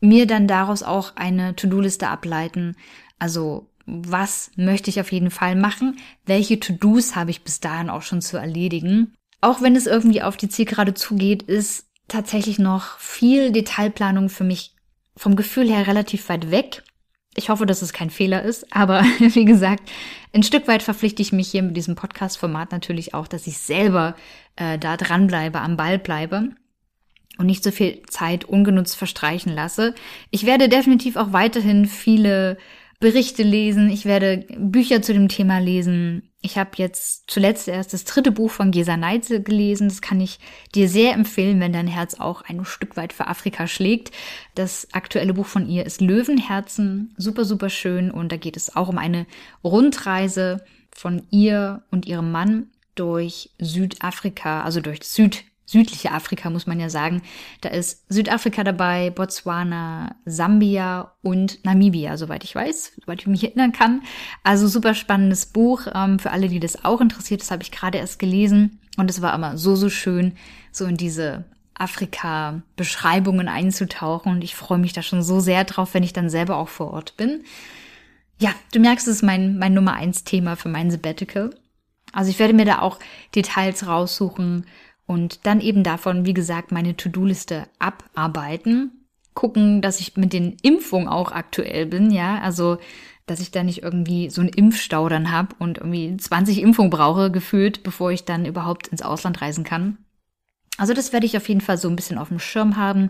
mir 0.00 0.26
dann 0.26 0.48
daraus 0.48 0.82
auch 0.82 1.16
eine 1.16 1.54
To-Do-Liste 1.54 2.08
ableiten, 2.08 2.76
also 3.18 3.68
was 3.84 4.50
möchte 4.56 4.88
ich 4.88 5.00
auf 5.00 5.12
jeden 5.12 5.30
Fall 5.30 5.54
machen, 5.54 5.98
welche 6.24 6.58
To-Dos 6.58 7.14
habe 7.14 7.30
ich 7.30 7.44
bis 7.44 7.60
dahin 7.60 7.90
auch 7.90 8.02
schon 8.02 8.22
zu 8.22 8.36
erledigen? 8.36 9.14
Auch 9.40 9.60
wenn 9.60 9.76
es 9.76 9.86
irgendwie 9.86 10.22
auf 10.22 10.36
die 10.36 10.48
Zielgerade 10.48 10.94
zugeht, 10.94 11.42
ist 11.42 11.86
tatsächlich 12.08 12.58
noch 12.58 12.98
viel 12.98 13.52
Detailplanung 13.52 14.28
für 14.28 14.44
mich 14.44 14.74
vom 15.16 15.36
Gefühl 15.36 15.68
her 15.70 15.86
relativ 15.86 16.28
weit 16.28 16.50
weg. 16.50 16.82
Ich 17.40 17.48
hoffe, 17.48 17.64
dass 17.64 17.80
es 17.80 17.94
kein 17.94 18.10
Fehler 18.10 18.42
ist, 18.42 18.66
aber 18.70 19.00
wie 19.18 19.46
gesagt, 19.46 19.90
ein 20.34 20.42
Stück 20.42 20.68
weit 20.68 20.82
verpflichte 20.82 21.22
ich 21.22 21.32
mich 21.32 21.48
hier 21.48 21.62
mit 21.62 21.74
diesem 21.74 21.94
Podcast-Format 21.94 22.70
natürlich 22.70 23.14
auch, 23.14 23.26
dass 23.26 23.46
ich 23.46 23.56
selber 23.56 24.14
äh, 24.56 24.78
da 24.78 24.98
dranbleibe, 24.98 25.58
am 25.58 25.78
Ball 25.78 25.98
bleibe 25.98 26.50
und 27.38 27.46
nicht 27.46 27.64
so 27.64 27.70
viel 27.70 28.02
Zeit 28.10 28.44
ungenutzt 28.44 28.94
verstreichen 28.94 29.54
lasse. 29.54 29.94
Ich 30.30 30.44
werde 30.44 30.68
definitiv 30.68 31.16
auch 31.16 31.32
weiterhin 31.32 31.86
viele 31.86 32.58
Berichte 33.00 33.42
lesen, 33.42 33.88
ich 33.88 34.04
werde 34.04 34.44
Bücher 34.58 35.00
zu 35.00 35.14
dem 35.14 35.28
Thema 35.28 35.60
lesen. 35.60 36.29
Ich 36.42 36.56
habe 36.56 36.70
jetzt 36.76 37.30
zuletzt 37.30 37.68
erst 37.68 37.92
das 37.92 38.04
dritte 38.04 38.32
Buch 38.32 38.50
von 38.50 38.70
Gesa 38.70 38.96
Neitze 38.96 39.42
gelesen. 39.42 39.88
Das 39.88 40.00
kann 40.00 40.20
ich 40.22 40.38
dir 40.74 40.88
sehr 40.88 41.12
empfehlen, 41.12 41.60
wenn 41.60 41.74
dein 41.74 41.86
Herz 41.86 42.14
auch 42.14 42.40
ein 42.42 42.64
Stück 42.64 42.96
weit 42.96 43.12
für 43.12 43.26
Afrika 43.26 43.66
schlägt. 43.66 44.10
Das 44.54 44.88
aktuelle 44.92 45.34
Buch 45.34 45.46
von 45.46 45.68
ihr 45.68 45.84
ist 45.84 46.00
Löwenherzen. 46.00 47.14
Super, 47.18 47.44
super 47.44 47.68
schön. 47.68 48.10
Und 48.10 48.32
da 48.32 48.38
geht 48.38 48.56
es 48.56 48.74
auch 48.74 48.88
um 48.88 48.96
eine 48.96 49.26
Rundreise 49.62 50.64
von 50.90 51.26
ihr 51.30 51.82
und 51.90 52.06
ihrem 52.06 52.32
Mann 52.32 52.68
durch 52.94 53.50
Südafrika, 53.58 54.62
also 54.62 54.80
durch 54.80 55.02
Süd 55.02 55.44
südliche 55.70 56.10
Afrika, 56.10 56.50
muss 56.50 56.66
man 56.66 56.80
ja 56.80 56.90
sagen. 56.90 57.22
Da 57.60 57.68
ist 57.68 58.04
Südafrika 58.08 58.64
dabei, 58.64 59.10
Botswana, 59.10 60.16
Sambia 60.24 61.12
und 61.22 61.64
Namibia, 61.64 62.16
soweit 62.16 62.42
ich 62.42 62.54
weiß, 62.54 62.92
soweit 63.00 63.20
ich 63.20 63.26
mich 63.28 63.44
erinnern 63.44 63.72
kann. 63.72 64.02
Also 64.42 64.66
super 64.66 64.94
spannendes 64.94 65.46
Buch 65.46 65.82
ähm, 65.94 66.18
für 66.18 66.32
alle, 66.32 66.48
die 66.48 66.58
das 66.58 66.84
auch 66.84 67.00
interessiert. 67.00 67.40
Das 67.40 67.52
habe 67.52 67.62
ich 67.62 67.70
gerade 67.70 67.98
erst 67.98 68.18
gelesen 68.18 68.80
und 68.96 69.08
es 69.10 69.22
war 69.22 69.32
immer 69.32 69.56
so, 69.58 69.76
so 69.76 69.90
schön, 69.90 70.34
so 70.72 70.86
in 70.86 70.96
diese 70.96 71.44
Afrika-Beschreibungen 71.74 73.48
einzutauchen. 73.48 74.32
Und 74.32 74.42
ich 74.42 74.56
freue 74.56 74.78
mich 74.78 74.92
da 74.92 75.02
schon 75.02 75.22
so 75.22 75.38
sehr 75.38 75.62
drauf, 75.62 75.94
wenn 75.94 76.02
ich 76.02 76.12
dann 76.12 76.30
selber 76.30 76.56
auch 76.56 76.68
vor 76.68 76.92
Ort 76.92 77.16
bin. 77.16 77.44
Ja, 78.38 78.50
du 78.72 78.80
merkst, 78.80 79.06
es 79.06 79.16
ist 79.16 79.22
mein, 79.22 79.56
mein 79.56 79.74
Nummer 79.74 79.94
eins 79.94 80.24
Thema 80.24 80.56
für 80.56 80.68
mein 80.68 80.90
Sabbatical. 80.90 81.50
Also 82.12 82.30
ich 82.30 82.40
werde 82.40 82.54
mir 82.54 82.64
da 82.64 82.80
auch 82.80 82.98
Details 83.36 83.86
raussuchen 83.86 84.66
und 85.10 85.44
dann 85.44 85.60
eben 85.60 85.82
davon, 85.82 86.24
wie 86.24 86.34
gesagt, 86.34 86.70
meine 86.70 86.96
To-Do-Liste 86.96 87.66
abarbeiten. 87.80 89.08
Gucken, 89.34 89.82
dass 89.82 89.98
ich 89.98 90.16
mit 90.16 90.32
den 90.32 90.56
Impfungen 90.62 91.08
auch 91.08 91.32
aktuell 91.32 91.86
bin, 91.86 92.12
ja. 92.12 92.38
Also, 92.38 92.78
dass 93.26 93.40
ich 93.40 93.50
da 93.50 93.64
nicht 93.64 93.82
irgendwie 93.82 94.30
so 94.30 94.40
einen 94.40 94.50
Impfstau 94.50 95.08
dann 95.08 95.32
habe 95.32 95.56
und 95.58 95.78
irgendwie 95.78 96.16
20 96.16 96.62
Impfungen 96.62 96.90
brauche, 96.90 97.32
gefühlt, 97.32 97.82
bevor 97.82 98.12
ich 98.12 98.24
dann 98.24 98.46
überhaupt 98.46 98.86
ins 98.86 99.02
Ausland 99.02 99.42
reisen 99.42 99.64
kann. 99.64 99.98
Also, 100.76 100.94
das 100.94 101.12
werde 101.12 101.26
ich 101.26 101.36
auf 101.36 101.48
jeden 101.48 101.60
Fall 101.60 101.76
so 101.76 101.88
ein 101.88 101.96
bisschen 101.96 102.16
auf 102.16 102.28
dem 102.28 102.38
Schirm 102.38 102.76
haben 102.76 103.08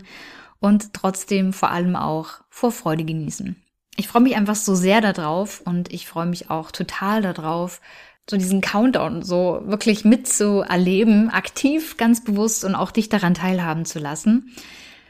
und 0.59 0.95
trotzdem 0.95 1.53
vor 1.53 1.69
allem 1.69 1.95
auch 1.95 2.41
vor 2.49 2.71
Freude 2.71 3.05
genießen. 3.05 3.55
Ich 3.95 4.07
freue 4.07 4.23
mich 4.23 4.35
einfach 4.35 4.55
so 4.55 4.73
sehr 4.73 5.01
darauf 5.01 5.61
und 5.61 5.93
ich 5.93 6.07
freue 6.07 6.25
mich 6.25 6.49
auch 6.49 6.71
total 6.71 7.21
darauf, 7.21 7.79
so 8.29 8.37
diesen 8.37 8.61
Countdown 8.61 9.23
so 9.23 9.61
wirklich 9.65 10.05
mitzuerleben, 10.05 11.29
aktiv, 11.29 11.97
ganz 11.97 12.23
bewusst 12.23 12.63
und 12.63 12.75
auch 12.75 12.91
dich 12.91 13.09
daran 13.09 13.33
teilhaben 13.33 13.85
zu 13.85 13.99
lassen. 13.99 14.51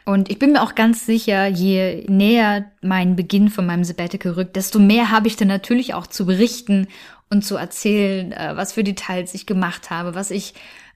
Und 0.05 0.31
ich 0.31 0.39
bin 0.39 0.53
mir 0.53 0.63
auch 0.63 0.73
ganz 0.73 1.05
sicher, 1.05 1.47
je 1.47 2.05
näher 2.07 2.71
mein 2.81 3.15
Beginn 3.15 3.49
von 3.49 3.65
meinem 3.65 3.83
Sabbatical 3.83 4.33
rückt, 4.33 4.55
desto 4.55 4.79
mehr 4.79 5.11
habe 5.11 5.27
ich 5.27 5.35
dann 5.35 5.47
natürlich 5.47 5.93
auch 5.93 6.07
zu 6.07 6.25
berichten 6.25 6.87
und 7.29 7.45
zu 7.45 7.55
erzählen, 7.55 8.31
äh, 8.31 8.53
was 8.55 8.73
für 8.73 8.83
Details 8.83 9.33
ich 9.33 9.45
gemacht 9.45 9.89
habe, 9.89 10.15
was 10.15 10.31
ich 10.31 10.53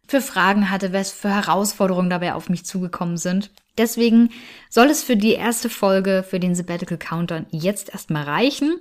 für 0.07 0.21
Fragen 0.21 0.71
hatte, 0.71 0.93
was 0.93 1.11
für 1.11 1.29
Herausforderungen 1.29 2.09
dabei 2.09 2.33
auf 2.33 2.49
mich 2.49 2.65
zugekommen 2.65 3.17
sind. 3.17 3.51
Deswegen 3.77 4.29
soll 4.69 4.87
es 4.87 5.03
für 5.03 5.17
die 5.17 5.33
erste 5.33 5.69
Folge 5.69 6.25
für 6.27 6.39
den 6.39 6.55
Sabbatical 6.55 6.97
Countdown 6.97 7.45
jetzt 7.51 7.89
erstmal 7.89 8.23
reichen. 8.23 8.75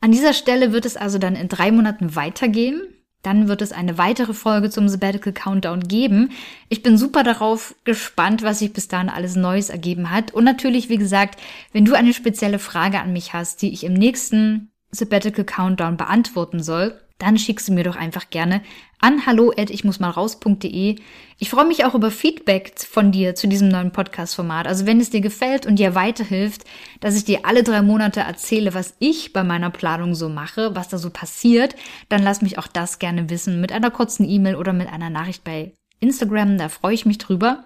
An 0.00 0.12
dieser 0.12 0.32
Stelle 0.32 0.72
wird 0.72 0.86
es 0.86 0.96
also 0.96 1.18
dann 1.18 1.36
in 1.36 1.48
drei 1.48 1.70
Monaten 1.70 2.16
weitergehen. 2.16 2.82
Dann 3.22 3.48
wird 3.48 3.62
es 3.62 3.72
eine 3.72 3.98
weitere 3.98 4.32
Folge 4.32 4.70
zum 4.70 4.88
Sabbatical 4.88 5.32
Countdown 5.32 5.80
geben. 5.80 6.30
Ich 6.68 6.82
bin 6.82 6.96
super 6.96 7.24
darauf 7.24 7.74
gespannt, 7.84 8.42
was 8.42 8.60
sich 8.60 8.72
bis 8.72 8.88
dahin 8.88 9.08
alles 9.08 9.34
Neues 9.34 9.70
ergeben 9.70 10.10
hat. 10.10 10.32
Und 10.32 10.44
natürlich, 10.44 10.88
wie 10.88 10.98
gesagt, 10.98 11.40
wenn 11.72 11.84
du 11.84 11.94
eine 11.94 12.14
spezielle 12.14 12.60
Frage 12.60 13.00
an 13.00 13.12
mich 13.12 13.32
hast, 13.32 13.60
die 13.60 13.72
ich 13.72 13.84
im 13.84 13.92
nächsten 13.92 14.70
Sabbatical 14.92 15.44
Countdown 15.44 15.96
beantworten 15.96 16.62
soll, 16.62 16.98
dann 17.18 17.38
schickst 17.38 17.68
du 17.68 17.72
mir 17.72 17.84
doch 17.84 17.96
einfach 17.96 18.30
gerne 18.30 18.62
an 19.00 19.26
hallo 19.26 19.52
at 19.56 19.70
ich 19.70 19.84
muss 19.84 20.00
mal 20.00 20.10
raus.de. 20.10 20.96
Ich 21.38 21.50
freue 21.50 21.66
mich 21.66 21.84
auch 21.84 21.94
über 21.94 22.10
Feedback 22.10 22.72
von 22.78 23.12
dir 23.12 23.34
zu 23.34 23.46
diesem 23.46 23.68
neuen 23.68 23.92
Podcast-Format. 23.92 24.66
Also 24.66 24.86
wenn 24.86 25.00
es 25.00 25.10
dir 25.10 25.20
gefällt 25.20 25.66
und 25.66 25.78
dir 25.78 25.94
weiterhilft, 25.94 26.64
dass 27.00 27.16
ich 27.16 27.24
dir 27.24 27.44
alle 27.44 27.62
drei 27.62 27.82
Monate 27.82 28.20
erzähle, 28.20 28.74
was 28.74 28.94
ich 28.98 29.32
bei 29.32 29.44
meiner 29.44 29.70
Planung 29.70 30.14
so 30.14 30.28
mache, 30.28 30.74
was 30.74 30.88
da 30.88 30.98
so 30.98 31.10
passiert, 31.10 31.76
dann 32.08 32.22
lass 32.22 32.42
mich 32.42 32.58
auch 32.58 32.66
das 32.66 32.98
gerne 32.98 33.30
wissen 33.30 33.60
mit 33.60 33.72
einer 33.72 33.90
kurzen 33.90 34.28
E-Mail 34.28 34.56
oder 34.56 34.72
mit 34.72 34.88
einer 34.88 35.10
Nachricht 35.10 35.44
bei 35.44 35.72
Instagram. 36.00 36.58
Da 36.58 36.68
freue 36.68 36.94
ich 36.94 37.06
mich 37.06 37.18
drüber. 37.18 37.64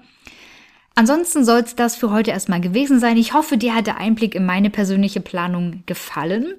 Ansonsten 0.95 1.45
soll 1.45 1.61
es 1.61 1.75
das 1.75 1.97
für 1.97 2.11
heute 2.11 2.33
erstmal 2.33 2.61
gewesen 2.61 3.01
sein. 3.01 3.17
Ich 3.17 3.33
hoffe, 3.33 3.57
dir 3.57 3.75
hat 3.75 3.87
der 3.87 3.97
Einblick 3.97 4.35
in 4.35 4.45
meine 4.45 4.69
persönliche 4.69 5.21
Planung 5.21 5.83
gefallen. 5.87 6.55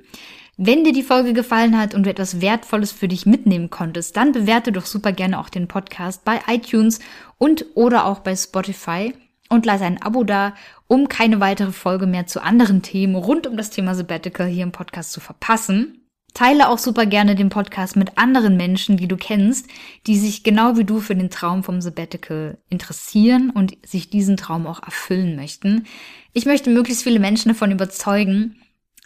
Wenn 0.57 0.83
dir 0.83 0.93
die 0.93 1.01
Folge 1.01 1.33
gefallen 1.33 1.77
hat 1.79 1.95
und 1.95 2.05
du 2.05 2.11
etwas 2.11 2.39
Wertvolles 2.39 2.91
für 2.91 3.07
dich 3.07 3.25
mitnehmen 3.25 3.71
konntest, 3.71 4.15
dann 4.15 4.33
bewerte 4.33 4.71
doch 4.71 4.85
super 4.85 5.11
gerne 5.11 5.39
auch 5.39 5.49
den 5.49 5.67
Podcast 5.67 6.23
bei 6.25 6.41
iTunes 6.47 6.99
und 7.39 7.65
oder 7.73 8.05
auch 8.05 8.19
bei 8.19 8.35
Spotify 8.35 9.13
und 9.49 9.65
lass 9.65 9.81
ein 9.81 10.01
Abo 10.01 10.23
da, 10.23 10.53
um 10.87 11.09
keine 11.09 11.39
weitere 11.39 11.71
Folge 11.71 12.05
mehr 12.05 12.27
zu 12.27 12.41
anderen 12.41 12.83
Themen 12.83 13.15
rund 13.15 13.47
um 13.47 13.57
das 13.57 13.71
Thema 13.71 13.95
Sabbatical 13.95 14.47
hier 14.47 14.63
im 14.63 14.71
Podcast 14.71 15.11
zu 15.11 15.21
verpassen. 15.21 15.99
Teile 16.35 16.69
auch 16.69 16.77
super 16.77 17.07
gerne 17.07 17.35
den 17.35 17.49
Podcast 17.49 17.95
mit 17.95 18.17
anderen 18.19 18.55
Menschen, 18.55 18.97
die 18.97 19.07
du 19.07 19.17
kennst, 19.17 19.67
die 20.05 20.17
sich 20.17 20.43
genau 20.43 20.77
wie 20.77 20.83
du 20.83 20.99
für 20.99 21.15
den 21.15 21.29
Traum 21.31 21.63
vom 21.63 21.81
Sabbatical 21.81 22.59
interessieren 22.69 23.49
und 23.49 23.75
sich 23.85 24.11
diesen 24.11 24.37
Traum 24.37 24.67
auch 24.67 24.83
erfüllen 24.83 25.35
möchten. 25.35 25.85
Ich 26.31 26.45
möchte 26.45 26.69
möglichst 26.69 27.03
viele 27.03 27.19
Menschen 27.19 27.49
davon 27.49 27.71
überzeugen, 27.71 28.55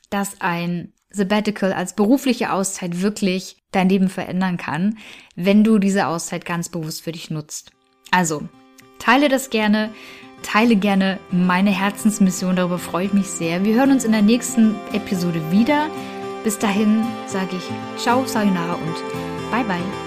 dass 0.09 0.39
ein 0.39 0.93
Sabbatical 1.09 1.73
als 1.73 1.95
berufliche 1.95 2.51
Auszeit 2.51 3.01
wirklich 3.01 3.57
dein 3.71 3.89
Leben 3.89 4.09
verändern 4.09 4.57
kann, 4.57 4.97
wenn 5.35 5.63
du 5.63 5.79
diese 5.79 6.07
Auszeit 6.07 6.45
ganz 6.45 6.69
bewusst 6.69 7.03
für 7.03 7.11
dich 7.11 7.29
nutzt. 7.29 7.71
Also, 8.11 8.47
Teile 8.99 9.29
das 9.29 9.49
gerne, 9.49 9.91
teile 10.43 10.75
gerne 10.75 11.19
meine 11.31 11.71
Herzensmission, 11.71 12.55
darüber 12.55 12.79
freue 12.79 13.05
ich 13.05 13.13
mich 13.13 13.27
sehr. 13.27 13.63
Wir 13.63 13.75
hören 13.75 13.91
uns 13.91 14.05
in 14.05 14.11
der 14.11 14.21
nächsten 14.21 14.75
Episode 14.93 15.41
wieder. 15.51 15.89
Bis 16.43 16.57
dahin 16.57 17.03
sage 17.25 17.57
ich 17.57 18.01
Ciao, 18.01 18.25
Sayonara 18.25 18.73
und 18.73 19.51
Bye 19.51 19.63
Bye. 19.63 20.06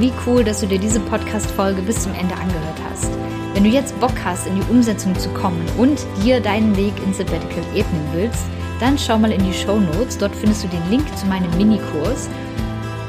Wie 0.00 0.14
cool, 0.26 0.42
dass 0.42 0.60
du 0.60 0.66
dir 0.66 0.78
diese 0.78 0.98
Podcast-Folge 0.98 1.82
bis 1.82 2.04
zum 2.04 2.14
Ende 2.14 2.34
angehört 2.34 2.80
hast. 2.90 3.10
Wenn 3.52 3.64
du 3.64 3.68
jetzt 3.68 4.00
Bock 4.00 4.14
hast, 4.24 4.46
in 4.46 4.54
die 4.54 4.70
Umsetzung 4.70 5.14
zu 5.18 5.28
kommen 5.28 5.62
und 5.76 6.06
dir 6.24 6.40
deinen 6.40 6.74
Weg 6.74 6.94
ins 7.04 7.18
Sabbatical 7.18 7.62
ebnen 7.74 8.08
willst, 8.14 8.46
dann 8.80 8.96
schau 8.96 9.18
mal 9.18 9.30
in 9.30 9.44
die 9.44 9.52
Show 9.52 9.78
Notes. 9.78 10.16
Dort 10.16 10.34
findest 10.34 10.64
du 10.64 10.68
den 10.68 10.88
Link 10.88 11.04
zu 11.18 11.26
meinem 11.26 11.54
Minikurs. 11.58 12.30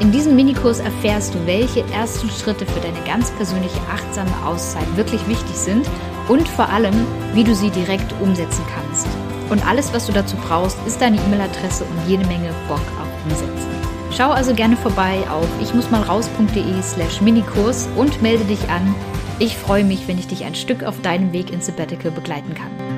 In 0.01 0.11
diesem 0.11 0.35
Minikurs 0.35 0.81
erfährst 0.81 1.33
du, 1.33 1.45
welche 1.45 1.85
ersten 1.93 2.29
Schritte 2.29 2.65
für 2.65 2.81
deine 2.81 2.99
ganz 3.05 3.31
persönliche 3.31 3.79
achtsame 3.89 4.45
Auszeit 4.45 4.97
wirklich 4.97 5.25
wichtig 5.29 5.55
sind 5.55 5.87
und 6.27 6.45
vor 6.45 6.67
allem, 6.67 7.07
wie 7.33 7.45
du 7.45 7.55
sie 7.55 7.69
direkt 7.69 8.13
umsetzen 8.19 8.65
kannst. 8.75 9.07
Und 9.49 9.65
alles, 9.65 9.93
was 9.93 10.07
du 10.07 10.11
dazu 10.11 10.35
brauchst, 10.45 10.77
ist 10.85 10.99
deine 10.99 11.15
E-Mail-Adresse 11.15 11.85
und 11.85 12.09
jede 12.09 12.27
Menge 12.27 12.49
Bock 12.67 12.83
auf 12.99 13.07
Umsetzen. 13.23 13.70
Schau 14.15 14.31
also 14.31 14.53
gerne 14.53 14.75
vorbei 14.75 15.19
auf 15.29 15.47
ichmussmalraus.de 15.61 16.81
slash 16.81 17.21
Minikurs 17.21 17.87
und 17.95 18.21
melde 18.21 18.43
dich 18.43 18.69
an. 18.69 18.93
Ich 19.39 19.57
freue 19.57 19.83
mich, 19.83 20.07
wenn 20.07 20.19
ich 20.19 20.27
dich 20.27 20.43
ein 20.43 20.53
Stück 20.53 20.83
auf 20.83 21.01
deinem 21.01 21.31
Weg 21.31 21.51
ins 21.51 21.67
Sabbatical 21.67 22.11
begleiten 22.11 22.53
kann. 22.53 22.90